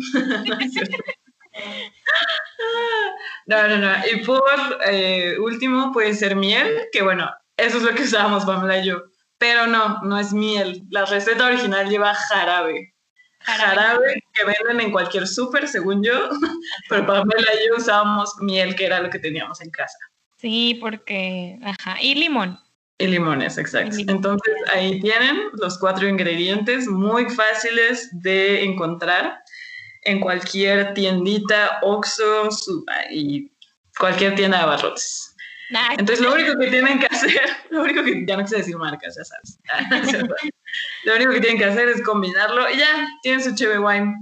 no, 3.48 3.68
no, 3.68 3.78
no. 3.78 3.92
Y 4.12 4.24
por 4.24 4.80
eh, 4.86 5.38
último 5.40 5.92
puede 5.92 6.14
ser 6.14 6.36
miel, 6.36 6.88
que 6.92 7.02
bueno, 7.02 7.30
eso 7.58 7.78
es 7.78 7.84
lo 7.84 7.94
que 7.94 8.04
usábamos 8.04 8.46
Pamela 8.46 8.78
y 8.80 8.86
yo. 8.86 9.04
Pero 9.38 9.66
no, 9.68 10.00
no 10.04 10.20
es 10.20 10.34
miel. 10.34 10.84
La 10.92 11.06
receta 11.06 11.48
original 11.48 11.90
lleva 11.90 12.14
jarabe. 12.14 12.94
Jarabe 13.40 14.24
que 14.34 14.46
venden 14.46 14.86
en 14.86 14.92
cualquier 14.92 15.28
súper, 15.28 15.68
según 15.68 16.04
yo. 16.04 16.30
Pero 16.90 17.06
Pamela 17.08 17.54
y 17.56 17.68
yo 17.68 17.76
usábamos 17.78 18.36
miel, 18.40 18.76
que 18.76 18.86
era 18.86 19.00
lo 19.00 19.10
que 19.10 19.18
teníamos 19.18 19.62
en 19.62 19.72
casa. 19.72 19.98
Sí, 20.38 20.78
porque, 20.80 21.58
ajá, 21.64 21.98
y 22.02 22.16
limón. 22.16 22.60
Y 23.02 23.08
limones, 23.08 23.58
exacto. 23.58 23.98
Entonces 24.08 24.54
ahí 24.72 25.00
tienen 25.00 25.50
los 25.54 25.80
cuatro 25.80 26.08
ingredientes 26.08 26.88
muy 26.88 27.30
fáciles 27.30 28.10
de 28.12 28.64
encontrar 28.64 29.42
en 30.04 30.20
cualquier 30.20 30.94
tiendita, 30.94 31.80
Oxxo 31.82 32.50
y 33.10 33.52
cualquier 33.98 34.36
tienda 34.36 34.58
de 34.58 34.64
abarrotes. 34.64 35.36
Entonces 35.98 36.24
lo 36.24 36.34
único 36.34 36.58
que 36.60 36.68
tienen 36.68 37.00
que 37.00 37.08
hacer, 37.08 37.42
lo 37.72 37.82
único 37.82 38.04
que, 38.04 38.24
ya 38.28 38.38
no 38.38 38.44
quise 38.44 38.58
decir 38.58 38.78
marcas, 38.78 39.16
ya 39.18 39.24
sabes. 39.24 40.20
lo 41.06 41.16
único 41.16 41.32
que 41.32 41.40
tienen 41.40 41.58
que 41.58 41.66
hacer 41.66 41.90
es 41.90 42.04
combinarlo 42.04 42.70
y 42.70 42.78
ya, 42.78 43.08
tienen 43.24 43.44
su 43.44 43.56
cheve 43.56 43.80
wine 43.80 44.14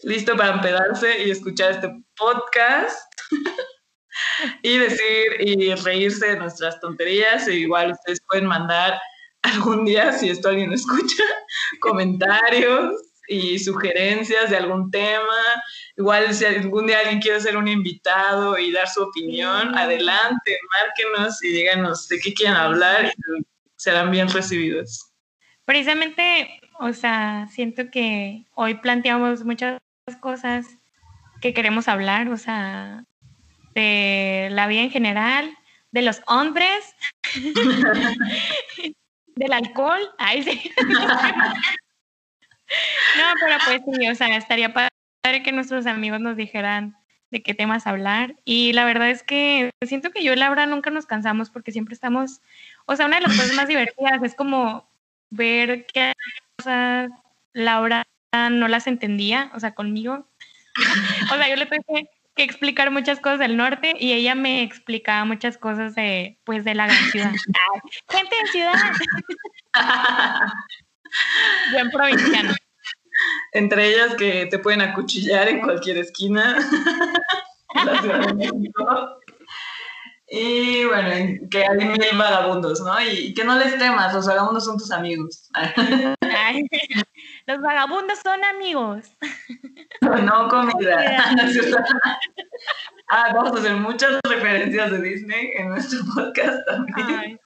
listo 0.00 0.36
para 0.36 0.54
empedarse 0.54 1.24
y 1.24 1.30
escuchar 1.30 1.72
este 1.72 1.90
podcast. 2.16 3.12
y 4.62 4.78
decir 4.78 5.24
y 5.40 5.74
reírse 5.74 6.26
de 6.26 6.36
nuestras 6.36 6.80
tonterías. 6.80 7.46
E 7.48 7.54
igual 7.54 7.92
ustedes 7.92 8.20
pueden 8.28 8.46
mandar 8.46 8.98
algún 9.42 9.84
día, 9.84 10.12
si 10.12 10.30
esto 10.30 10.48
alguien 10.48 10.70
lo 10.70 10.76
escucha, 10.76 11.22
comentarios 11.80 12.94
y 13.28 13.58
sugerencias 13.58 14.50
de 14.50 14.56
algún 14.56 14.90
tema. 14.90 15.62
Igual 15.96 16.34
si 16.34 16.44
algún 16.44 16.86
día 16.86 17.00
alguien 17.00 17.20
quiere 17.20 17.40
ser 17.40 17.56
un 17.56 17.68
invitado 17.68 18.58
y 18.58 18.72
dar 18.72 18.88
su 18.88 19.02
opinión, 19.02 19.76
adelante, 19.76 20.58
márquenos 20.72 21.42
y 21.42 21.48
díganos 21.48 22.08
de 22.08 22.18
qué 22.18 22.34
quieren 22.34 22.56
hablar 22.56 23.06
y 23.06 23.44
serán 23.76 24.10
bien 24.10 24.28
recibidos. 24.28 25.10
Precisamente, 25.64 26.60
o 26.78 26.92
sea, 26.92 27.48
siento 27.50 27.90
que 27.90 28.44
hoy 28.54 28.74
planteamos 28.74 29.44
muchas 29.44 29.80
cosas 30.20 30.66
que 31.40 31.54
queremos 31.54 31.88
hablar, 31.88 32.28
o 32.28 32.36
sea, 32.36 33.04
de 33.74 34.48
la 34.50 34.66
vida 34.66 34.82
en 34.82 34.90
general, 34.90 35.56
de 35.92 36.02
los 36.02 36.22
hombres, 36.26 36.94
del 39.36 39.52
alcohol. 39.52 40.00
Ay, 40.18 40.42
sí. 40.42 40.70
No, 43.16 43.24
pero 43.38 43.56
pues 43.66 43.82
sí, 43.98 44.08
o 44.08 44.14
sea, 44.14 44.36
estaría 44.36 44.72
padre 44.72 45.42
que 45.44 45.52
nuestros 45.52 45.86
amigos 45.86 46.18
nos 46.18 46.36
dijeran 46.36 46.96
de 47.30 47.42
qué 47.42 47.54
temas 47.54 47.86
hablar. 47.86 48.36
Y 48.44 48.72
la 48.72 48.84
verdad 48.84 49.10
es 49.10 49.22
que 49.22 49.70
siento 49.86 50.10
que 50.10 50.24
yo 50.24 50.32
y 50.32 50.36
Laura 50.36 50.66
nunca 50.66 50.90
nos 50.90 51.06
cansamos 51.06 51.50
porque 51.50 51.72
siempre 51.72 51.94
estamos, 51.94 52.40
o 52.86 52.96
sea, 52.96 53.06
una 53.06 53.16
de 53.16 53.22
las 53.22 53.36
cosas 53.36 53.54
más 53.54 53.68
divertidas 53.68 54.22
es 54.22 54.34
como 54.34 54.88
ver 55.30 55.86
qué 55.92 56.14
cosas 56.56 57.10
Laura 57.52 58.04
no 58.50 58.68
las 58.68 58.86
entendía, 58.86 59.50
o 59.54 59.60
sea, 59.60 59.74
conmigo. 59.74 60.26
O 61.32 61.36
sea, 61.36 61.48
yo 61.48 61.56
le 61.56 61.66
tuve 61.66 62.10
que, 62.34 62.42
explicar 62.42 62.90
muchas 62.90 63.20
cosas 63.20 63.38
del 63.38 63.56
norte 63.56 63.94
y 63.98 64.12
ella 64.12 64.34
me 64.34 64.62
explicaba 64.62 65.24
muchas 65.24 65.58
cosas 65.58 65.94
de, 65.94 66.38
pues, 66.44 66.64
de 66.64 66.74
la 66.74 66.86
gran 66.86 67.10
ciudad. 67.10 67.32
Gente 68.10 68.36
de 68.42 68.50
ciudad. 68.50 68.74
Buen 71.72 71.90
provinciano. 71.90 72.54
Entre 73.52 73.86
ellas 73.88 74.14
que 74.16 74.46
te 74.46 74.58
pueden 74.58 74.80
acuchillar 74.80 75.48
en 75.48 75.60
cualquier 75.60 75.98
esquina 75.98 76.58
la 77.84 78.00
Ciudad 78.00 78.26
de 78.26 78.34
México. 78.34 79.20
Y 80.26 80.84
bueno, 80.84 81.48
que 81.50 81.64
hay 81.64 81.76
mil 81.76 82.18
vagabundos, 82.18 82.80
¿no? 82.80 83.00
Y, 83.00 83.26
y 83.26 83.34
que 83.34 83.44
no 83.44 83.56
les 83.56 83.78
temas, 83.78 84.12
los 84.12 84.26
vagabundos 84.26 84.64
son 84.64 84.78
tus 84.78 84.90
amigos. 84.90 85.48
Ay, 85.54 86.66
los 87.46 87.60
vagabundos 87.60 88.18
son 88.22 88.42
amigos. 88.44 89.16
no 90.00 90.48
comida. 90.48 91.26
ah, 93.10 93.32
vamos 93.34 93.52
a 93.52 93.60
hacer 93.60 93.76
muchas 93.76 94.20
referencias 94.28 94.90
de 94.90 95.02
Disney 95.02 95.50
en 95.56 95.68
nuestro 95.68 96.00
podcast 96.14 96.58
también. 96.66 97.40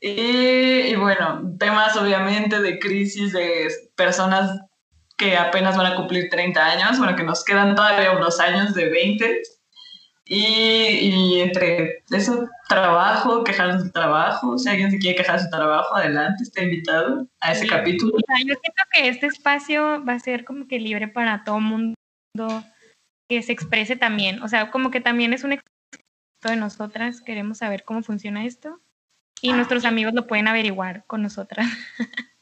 Y, 0.00 0.10
y 0.10 0.96
bueno, 0.96 1.42
temas 1.58 1.94
obviamente 1.96 2.60
de 2.60 2.78
crisis 2.78 3.32
de 3.32 3.68
personas 3.96 4.58
que 5.18 5.36
apenas 5.36 5.76
van 5.76 5.92
a 5.92 5.96
cumplir 5.96 6.30
30 6.30 6.64
años, 6.64 6.98
bueno, 6.98 7.14
que 7.14 7.22
nos 7.22 7.44
quedan 7.44 7.74
todavía 7.74 8.12
unos 8.12 8.40
años 8.40 8.72
de 8.72 8.88
20. 8.88 9.42
Y, 10.32 11.10
y 11.10 11.40
entre 11.40 12.04
eso, 12.12 12.48
trabajo, 12.68 13.42
quejarnos 13.42 13.82
del 13.82 13.92
trabajo, 13.92 14.56
si 14.58 14.68
alguien 14.68 14.92
se 14.92 14.98
quiere 15.00 15.16
quejar 15.16 15.38
de 15.38 15.44
su 15.46 15.50
trabajo, 15.50 15.96
adelante, 15.96 16.44
está 16.44 16.62
invitado 16.62 17.26
a 17.40 17.50
ese 17.50 17.62
Sí. 17.62 17.68
capítulo. 17.68 18.12
O 18.14 18.20
sea, 18.24 18.36
yo 18.38 18.54
siento 18.62 18.82
que 18.92 19.08
este 19.08 19.26
espacio 19.26 20.04
va 20.04 20.12
a 20.12 20.20
ser 20.20 20.44
como 20.44 20.68
que 20.68 20.78
libre 20.78 21.08
para 21.08 21.42
todo 21.42 21.58
mundo 21.58 21.94
que 23.28 23.42
se 23.42 23.50
exprese 23.50 23.96
también. 23.96 24.40
O 24.44 24.46
sea, 24.46 24.70
como 24.70 24.92
que 24.92 25.00
también 25.00 25.32
es 25.32 25.42
un 25.42 25.52
experimento 25.52 26.48
de 26.48 26.56
nosotras. 26.56 27.20
Queremos 27.22 27.58
saber 27.58 27.82
cómo 27.82 28.04
funciona 28.04 28.44
esto. 28.46 28.80
Y 29.42 29.52
nuestros 29.52 29.84
amigos 29.84 30.14
lo 30.14 30.28
pueden 30.28 30.46
averiguar 30.46 31.02
con 31.08 31.22
nosotras. 31.22 31.66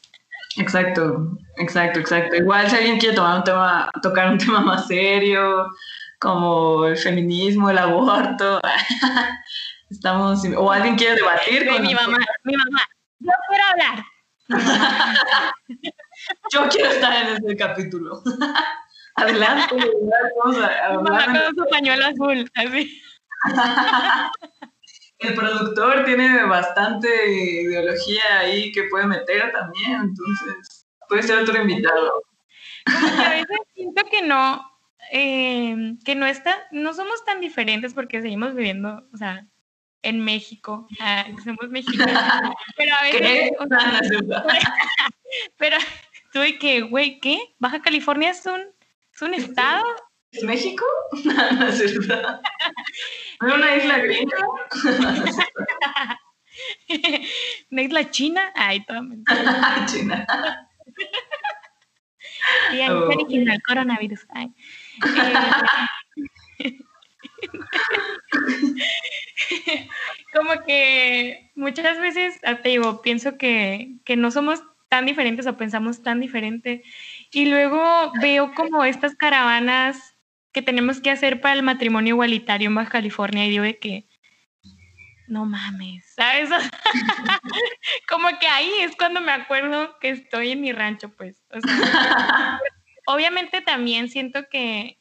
Exacto, 0.56 1.38
exacto, 1.58 2.00
exacto. 2.00 2.34
Igual 2.34 2.68
si 2.68 2.76
alguien 2.76 2.98
quiere 2.98 3.14
tomar 3.14 3.38
un 3.38 3.44
tema, 3.44 3.90
tocar 4.02 4.32
un 4.32 4.38
tema 4.38 4.60
más 4.60 4.88
serio, 4.88 5.68
como 6.18 6.86
el 6.86 6.96
feminismo, 6.96 7.70
el 7.70 7.78
aborto, 7.78 8.60
estamos, 9.90 10.42
o 10.56 10.70
alguien 10.72 10.96
quiere 10.96 11.16
debatir 11.16 11.68
con 11.68 11.82
mi 11.82 11.94
mamá, 11.94 12.18
mi 12.44 12.56
mamá, 12.56 12.80
yo 13.20 13.32
quiero 13.48 13.64
hablar. 13.64 14.04
Yo 16.52 16.68
quiero 16.68 16.90
estar 16.90 17.14
en 17.22 17.36
este 17.36 17.56
capítulo. 17.56 18.22
Adelante, 19.14 19.76
vamos 20.42 20.56
a 20.58 20.88
Mi 20.90 20.96
mamá 20.96 21.24
hablar. 21.24 21.44
con 21.54 21.64
su 21.64 21.70
pañuelo 21.70 22.06
azul, 22.06 22.50
así. 22.54 23.02
El 25.18 25.34
productor 25.34 26.04
tiene 26.04 26.44
bastante 26.44 27.08
ideología 27.30 28.38
ahí 28.38 28.72
que 28.72 28.84
puede 28.84 29.06
meter 29.06 29.52
también, 29.52 29.92
entonces 29.92 30.86
puede 31.08 31.22
ser 31.22 31.38
otro 31.40 31.60
invitado. 31.60 32.22
Como 32.86 33.16
que 33.16 33.22
a 33.22 33.30
veces 33.30 33.58
siento 33.74 34.02
que 34.10 34.22
no, 34.22 34.62
eh, 35.12 35.94
que 36.04 36.14
no 36.14 36.26
está, 36.26 36.56
no 36.70 36.94
somos 36.94 37.24
tan 37.24 37.40
diferentes 37.40 37.94
porque 37.94 38.22
seguimos 38.22 38.54
viviendo, 38.54 39.08
o 39.12 39.16
sea, 39.16 39.46
en 40.02 40.20
México, 40.20 40.86
ah, 41.00 41.26
somos 41.44 41.68
mexicanos, 41.70 42.54
pero 42.76 42.94
a 42.94 43.02
veces, 43.02 43.50
que, 46.60 46.80
güey, 46.82 47.18
¿qué? 47.20 47.54
¿Baja 47.58 47.82
California 47.82 48.30
es 48.30 48.46
un, 48.46 48.60
es 49.12 49.22
un 49.22 49.34
estado? 49.34 49.84
¿Es 50.30 50.42
México? 50.44 50.84
No, 51.24 51.54
no 51.54 51.66
es 51.68 52.08
verdad. 52.08 52.40
¿No 53.40 53.48
es 53.48 53.54
una 53.54 53.76
isla 53.76 53.98
gringa? 53.98 54.36
¿No 57.70 57.82
es 57.82 57.92
la 57.92 58.10
China? 58.10 58.52
Ay, 58.56 58.84
toda 58.84 59.02
mentira. 59.02 59.86
China. 59.86 60.26
Oh. 62.90 63.08
coronavirus. 63.66 64.26
Ay. 64.30 64.52
Eh, 66.58 66.78
como 70.34 70.50
que 70.66 71.50
muchas 71.54 72.00
veces, 72.00 72.38
ah, 72.44 72.56
te 72.56 72.70
digo, 72.70 73.02
pienso 73.02 73.38
que, 73.38 73.96
que 74.04 74.16
no 74.16 74.30
somos 74.30 74.62
tan 74.88 75.06
diferentes 75.06 75.46
o 75.46 75.56
pensamos 75.56 76.02
tan 76.02 76.20
diferente. 76.20 76.82
Y 77.30 77.46
luego 77.46 78.12
veo 78.20 78.52
como 78.54 78.84
estas 78.84 79.14
caravanas 79.14 80.16
que 80.52 80.62
tenemos 80.62 81.00
que 81.00 81.10
hacer 81.10 81.40
para 81.40 81.54
el 81.54 81.62
matrimonio 81.62 82.14
igualitario 82.14 82.68
en 82.68 82.74
Baja 82.74 82.90
California 82.90 83.46
y 83.46 83.50
digo 83.50 83.64
de 83.64 83.78
que 83.78 84.07
no 85.28 85.44
mames, 85.44 86.14
¿sabes? 86.16 86.50
como 88.08 88.28
que 88.38 88.46
ahí 88.46 88.70
es 88.80 88.96
cuando 88.96 89.20
me 89.20 89.32
acuerdo 89.32 89.98
que 90.00 90.10
estoy 90.10 90.52
en 90.52 90.60
mi 90.60 90.72
rancho, 90.72 91.10
pues. 91.10 91.42
O 91.50 91.60
sea, 91.60 92.60
obviamente 93.06 93.60
también 93.60 94.08
siento 94.08 94.48
que 94.48 94.98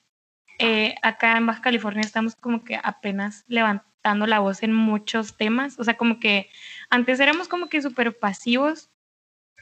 eh, 0.59 0.95
acá 1.01 1.38
en 1.38 1.45
Baja 1.45 1.61
California 1.61 2.01
estamos 2.01 2.36
como 2.36 2.63
que 2.63 2.80
apenas 2.82 3.43
levantando 3.47 4.28
la 4.28 4.39
voz 4.39 4.63
en 4.63 4.73
muchos 4.73 5.38
temas. 5.38 5.80
O 5.80 5.84
sea, 5.84 5.97
como 5.97 6.19
que 6.19 6.49
antes 6.89 7.19
éramos 7.19 7.47
como 7.47 7.67
que 7.67 7.82
súper 7.82 8.17
pasivos. 8.17 8.89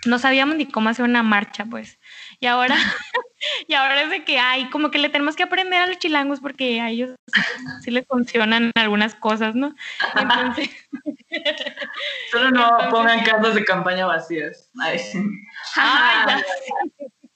No 0.06 0.20
sabíamos 0.20 0.56
ni 0.56 0.68
cómo 0.68 0.90
hacer 0.90 1.06
una 1.06 1.24
marcha, 1.24 1.66
pues. 1.66 2.00
Y 2.40 2.48
ahora, 2.48 2.76
y 3.68 3.74
ahora 3.74 4.02
es 4.04 4.10
de 4.10 4.24
que 4.24 4.40
hay, 4.40 4.70
como 4.70 4.92
que 4.92 4.98
le 5.00 5.10
tenemos 5.10 5.36
que 5.36 5.44
aprender 5.44 5.82
a 5.82 5.88
los 5.88 5.98
chilangos 6.00 6.40
porque 6.40 6.80
a 6.82 6.90
ellos 6.90 7.16
sí 7.84 7.92
les 7.92 8.06
funcionan 8.08 8.72
algunas 8.76 9.16
cosas, 9.16 9.56
¿no? 9.56 9.76
Entonces, 10.16 10.70
Solo 12.32 12.52
no 12.52 12.64
Entonces- 12.66 12.90
pongan 12.92 13.24
cartas 13.24 13.56
de 13.56 13.66
campaña 13.66 14.06
vacías. 14.06 14.70
Ay, 14.82 15.00
sí. 15.00 15.20
ay, 15.76 16.28
ya, 16.28 16.44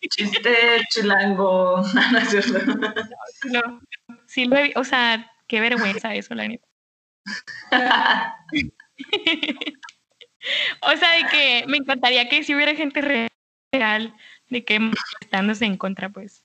Chiste 0.09 0.81
chilango. 0.91 1.81
No 2.11 2.21
cierto. 2.21 2.59
sí 4.27 4.45
lo- 4.45 4.55
he- 4.57 4.71
o 4.77 4.83
sea, 4.85 5.29
qué 5.47 5.59
vergüenza 5.59 6.15
eso, 6.15 6.33
la 6.35 6.47
neta. 6.47 6.65
O 10.81 10.91
sea, 10.95 11.11
de 11.17 11.25
que 11.29 11.65
me 11.67 11.77
encantaría 11.77 12.29
que 12.29 12.43
si 12.43 12.55
hubiera 12.55 12.73
gente 12.75 13.01
re- 13.01 13.27
real 13.71 14.15
de 14.49 14.65
que 14.65 14.79
estándose 15.21 15.65
en 15.65 15.77
contra, 15.77 16.09
pues. 16.09 16.43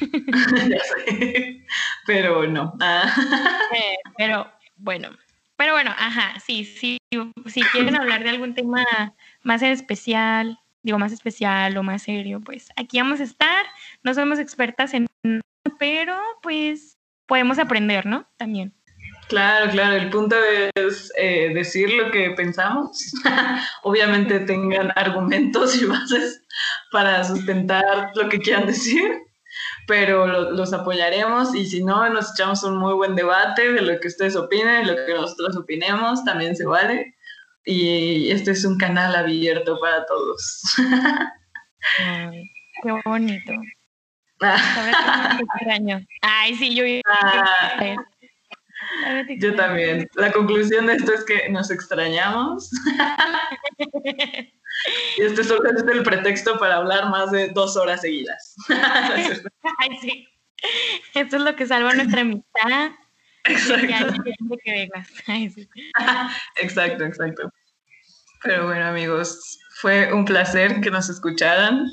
Ya 0.00 0.78
sé. 1.06 1.66
Pero 2.06 2.46
no. 2.46 2.74
Ah. 2.80 3.12
Eh, 3.74 3.96
pero 4.18 4.52
bueno, 4.76 5.08
pero 5.56 5.72
bueno, 5.72 5.94
ajá, 5.96 6.38
sí, 6.40 6.66
sí, 6.66 6.98
si 7.46 7.62
quieren 7.62 7.96
hablar 7.96 8.22
de 8.22 8.28
algún 8.28 8.54
tema 8.54 8.84
más 9.42 9.62
en 9.62 9.70
especial, 9.70 10.58
digo 10.82 10.98
más 10.98 11.10
especial 11.10 11.74
o 11.78 11.82
más 11.82 12.02
serio, 12.02 12.40
pues 12.40 12.68
aquí 12.76 12.98
vamos 12.98 13.20
a 13.20 13.24
estar. 13.24 13.64
No 14.02 14.12
somos 14.12 14.38
expertas 14.38 14.92
en, 14.92 15.06
pero 15.78 16.20
pues 16.42 16.98
podemos 17.26 17.58
aprender, 17.58 18.04
¿no? 18.04 18.28
También. 18.36 18.74
Claro, 19.32 19.70
claro. 19.70 19.96
El 19.96 20.10
punto 20.10 20.36
es 20.74 21.10
eh, 21.16 21.52
decir 21.54 21.90
lo 21.94 22.10
que 22.10 22.30
pensamos. 22.32 23.12
Obviamente 23.82 24.40
tengan 24.40 24.92
argumentos 24.94 25.80
y 25.80 25.86
bases 25.86 26.44
para 26.90 27.24
sustentar 27.24 28.10
lo 28.14 28.28
que 28.28 28.38
quieran 28.40 28.66
decir, 28.66 29.10
pero 29.86 30.26
lo- 30.26 30.50
los 30.50 30.74
apoyaremos 30.74 31.54
y 31.54 31.64
si 31.64 31.82
no, 31.82 32.06
nos 32.10 32.32
echamos 32.32 32.62
un 32.62 32.76
muy 32.76 32.92
buen 32.92 33.14
debate 33.14 33.72
de 33.72 33.80
lo 33.80 33.98
que 34.00 34.08
ustedes 34.08 34.36
opinen, 34.36 34.86
lo 34.86 34.96
que 34.96 35.14
nosotros 35.14 35.56
opinemos, 35.56 36.22
también 36.24 36.54
se 36.54 36.66
vale. 36.66 37.14
Y 37.64 38.30
este 38.30 38.50
es 38.50 38.66
un 38.66 38.76
canal 38.76 39.16
abierto 39.16 39.78
para 39.80 40.04
todos. 40.04 40.62
Ay, 42.04 42.42
qué 42.82 42.92
bonito. 43.04 43.52
Ah, 44.42 45.38
extraño. 45.40 46.00
Ay, 46.20 46.54
sí, 46.56 46.74
yo 46.74 46.84
ah, 47.08 47.96
yo 49.38 49.54
también. 49.54 50.08
La 50.14 50.32
conclusión 50.32 50.86
de 50.86 50.94
esto 50.94 51.12
es 51.12 51.24
que 51.24 51.48
nos 51.48 51.70
extrañamos. 51.70 52.70
Y 55.16 55.22
este 55.22 55.44
solo 55.44 55.68
es 55.70 55.82
el 55.82 56.02
pretexto 56.02 56.58
para 56.58 56.76
hablar 56.76 57.10
más 57.10 57.30
de 57.30 57.48
dos 57.48 57.76
horas 57.76 58.00
seguidas. 58.00 58.54
Ay, 58.68 59.98
sí. 60.00 60.28
Esto 61.14 61.36
es 61.36 61.42
lo 61.42 61.54
que 61.56 61.66
salva 61.66 61.92
nuestra 61.92 62.22
amistad. 62.22 62.92
Exacto. 63.44 64.22
Ay, 65.26 65.50
sí. 65.50 65.68
exacto, 66.56 67.04
exacto. 67.04 67.52
Pero 68.42 68.66
bueno, 68.66 68.86
amigos, 68.86 69.58
fue 69.80 70.12
un 70.12 70.24
placer 70.24 70.80
que 70.80 70.90
nos 70.90 71.08
escucharan. 71.08 71.86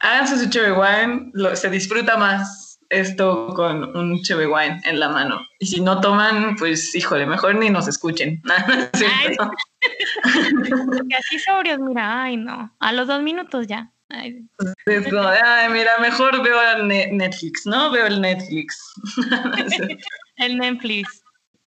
Háganse 0.00 0.38
su 0.38 0.58
wine, 0.58 1.32
se 1.54 1.70
disfruta 1.70 2.16
más 2.16 2.65
esto 2.90 3.48
con 3.54 3.96
un 3.96 4.22
cheve 4.22 4.46
wine 4.46 4.80
en 4.84 5.00
la 5.00 5.08
mano. 5.08 5.40
Y 5.58 5.66
si 5.66 5.80
no 5.80 6.00
toman, 6.00 6.54
pues 6.56 6.94
híjole, 6.94 7.26
mejor 7.26 7.54
ni 7.56 7.70
nos 7.70 7.88
escuchen. 7.88 8.40
Porque 10.92 11.14
así 11.16 11.38
sobrios, 11.38 11.78
mira, 11.78 12.22
ay, 12.24 12.36
no. 12.36 12.74
A 12.80 12.92
los 12.92 13.06
dos 13.06 13.22
minutos 13.22 13.66
ya. 13.66 13.90
Ay, 14.08 14.46
ay, 14.86 15.68
mira, 15.70 15.98
mejor 16.00 16.42
veo 16.42 16.56
el 16.76 16.86
ne- 16.86 17.08
Netflix, 17.12 17.66
¿no? 17.66 17.90
Veo 17.90 18.06
el 18.06 18.20
Netflix. 18.20 18.78
El 20.38 20.58
Netflix. 20.58 21.22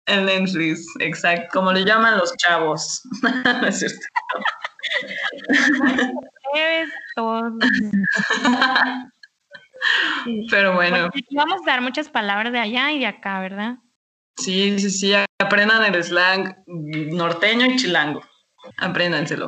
el 0.08 0.26
Netflix, 0.26 0.86
exacto, 1.00 1.48
como 1.54 1.72
le 1.72 1.86
llaman 1.86 2.18
los 2.18 2.36
chavos. 2.38 3.04
¿No 3.62 3.68
es 3.68 3.78
cierto? 3.80 4.00
Pero 10.50 10.74
bueno, 10.74 11.10
Porque 11.12 11.24
vamos 11.32 11.62
a 11.64 11.72
dar 11.72 11.82
muchas 11.82 12.10
palabras 12.10 12.52
de 12.52 12.60
allá 12.60 12.92
y 12.92 13.00
de 13.00 13.08
acá, 13.08 13.40
¿verdad? 13.40 13.78
sí, 14.38 14.78
sí, 14.80 14.90
sí, 14.90 15.14
aprendan 15.40 15.84
el 15.94 16.04
slang 16.04 16.56
norteño 16.68 17.66
y 17.68 17.76
chilango. 17.78 18.22
Apréndanselo. 18.78 19.48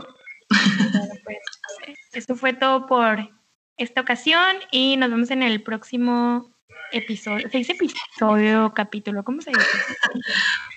Bueno, 0.50 1.40
pues 1.76 1.98
eso 2.14 2.36
fue 2.36 2.54
todo 2.54 2.86
por 2.88 3.30
esta 3.78 4.02
ocasión 4.02 4.58
y 4.72 4.96
nos 4.98 5.10
vemos 5.10 5.30
en 5.32 5.44
el 5.44 5.62
próximo 5.64 6.54
episodio. 6.94 7.50
¿Se 7.50 7.58
dice 7.58 7.74
episodio 7.74 8.68
o 8.68 8.74
capítulo? 8.74 9.24
¿Cómo 9.24 9.42
se 9.42 9.50
dice? 9.52 9.66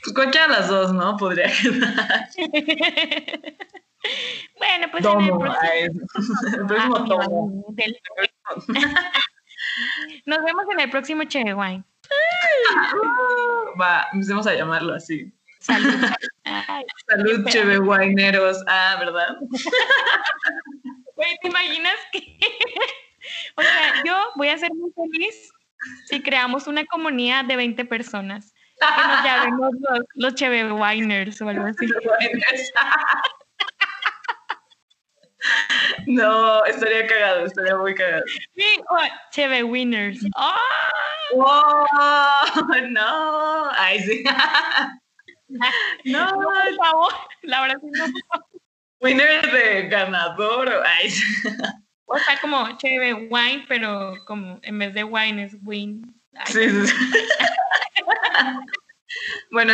Pues 0.02 0.14
cualquiera 0.14 0.48
de 0.48 0.52
las 0.54 0.68
dos, 0.68 0.92
¿no? 0.92 1.16
Podría 1.16 1.50
quedar. 1.62 2.28
bueno, 4.58 4.86
pues 4.90 5.04
en 5.04 5.20
el 5.20 5.28
próximo, 5.28 5.56
ay, 5.60 5.82
el 6.58 6.66
próximo 6.66 7.04
tomo. 7.04 7.64
del- 7.74 7.96
Nos 10.26 10.42
vemos 10.44 10.64
en 10.72 10.80
el 10.80 10.90
próximo 10.90 11.24
Che 11.24 11.54
Wine. 11.54 11.84
Va, 13.80 14.08
empecemos 14.12 14.46
a 14.46 14.54
llamarlo 14.54 14.94
así. 14.94 15.32
Salud. 15.60 15.94
Ay, 16.44 16.84
Salud, 17.06 17.46
cheve 17.48 17.78
guaineros. 17.78 18.64
Ah, 18.66 18.96
¿verdad? 18.98 19.36
güey, 21.16 21.36
¿te 21.42 21.48
imaginas 21.48 21.96
que? 22.12 22.18
o 23.56 23.62
sea, 23.62 24.02
yo 24.04 24.16
voy 24.36 24.48
a 24.48 24.58
ser 24.58 24.70
muy 24.74 24.90
feliz 24.92 25.52
si 26.06 26.22
creamos 26.22 26.66
una 26.66 26.86
comunidad 26.86 27.44
de 27.44 27.56
20 27.56 27.84
personas. 27.84 28.54
Que 28.80 28.86
nos 28.86 29.22
llamemos 29.22 29.70
los, 29.78 30.00
los 30.14 30.34
Cheve 30.34 30.72
Winers 30.72 31.42
o 31.42 31.48
algo 31.50 31.66
así. 31.66 31.86
No, 36.06 36.64
estaría 36.64 37.06
cagado, 37.06 37.46
estaría 37.46 37.76
muy 37.76 37.94
cagado. 37.94 38.24
Cheve 39.30 39.62
Winners. 39.62 40.20
¡Wow! 41.34 41.86
No, 42.90 43.70
ay, 43.76 44.00
sí. 44.00 44.24
No, 46.04 46.30
por 46.34 46.74
favor. 46.84 47.12
La 47.42 47.62
verdad 47.62 47.76
sí 47.80 47.90
no. 47.92 48.04
winner 49.00 49.50
de 49.50 49.88
ganador. 49.88 50.68
Ay. 50.84 51.12
O 52.06 52.18
sea, 52.18 52.40
como 52.40 52.76
Cheve 52.78 53.14
Wine, 53.14 53.64
pero 53.68 54.14
como 54.26 54.58
en 54.62 54.78
vez 54.78 54.94
de 54.94 55.04
wine 55.04 55.44
es 55.44 55.56
win. 55.62 56.02
Ay, 56.34 56.52
Sí, 56.52 56.68
sí, 56.68 56.86
sí. 56.86 57.28
Bueno, 59.52 59.72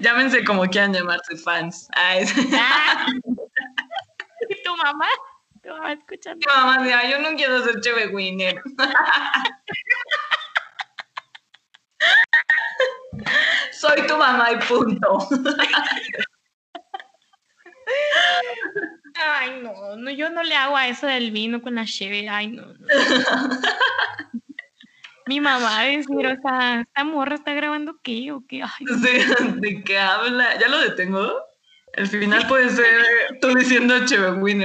llámense 0.00 0.44
como 0.44 0.66
quieran 0.66 0.92
llamarse 0.92 1.36
fans. 1.36 1.88
Ay, 1.92 2.24
ah. 2.54 3.06
¿Y 4.48 4.62
tu 4.62 4.76
mamá? 4.76 5.06
Mamá 5.64 5.92
escuchando. 5.92 6.38
Mi 6.38 6.46
mamá 6.54 6.82
decía, 6.82 7.10
yo 7.10 7.18
no 7.20 7.36
quiero 7.36 7.62
ser 7.62 7.80
cheve 7.80 8.08
winner. 8.08 8.60
Soy 13.72 14.06
tu 14.06 14.16
mamá 14.16 14.52
y 14.52 14.56
punto. 14.66 15.18
Ay, 19.14 19.60
no, 19.62 19.96
no, 19.96 20.10
yo 20.10 20.30
no 20.30 20.42
le 20.42 20.56
hago 20.56 20.74
a 20.76 20.88
eso 20.88 21.06
del 21.06 21.30
vino 21.30 21.62
con 21.62 21.76
la 21.76 21.84
cheve. 21.84 22.28
Ay, 22.28 22.48
no. 22.48 22.66
no. 22.66 22.88
Mi 25.26 25.40
mamá 25.40 25.84
decir, 25.84 26.26
o 26.26 26.34
sea, 26.42 26.80
¿esta 26.80 27.04
morra 27.04 27.36
está 27.36 27.52
grabando 27.52 28.00
qué 28.02 28.32
o 28.32 28.42
qué? 28.48 28.62
Ay. 28.62 28.84
¿De, 29.00 29.24
de 29.60 29.84
qué 29.84 29.98
habla? 29.98 30.58
¿Ya 30.58 30.66
lo 30.68 30.80
detengo? 30.80 31.32
El 31.92 32.08
final 32.08 32.46
puede 32.46 32.70
ser 32.70 33.38
tú 33.40 33.54
diciendo 33.54 34.06
Chevewiner. 34.06 34.60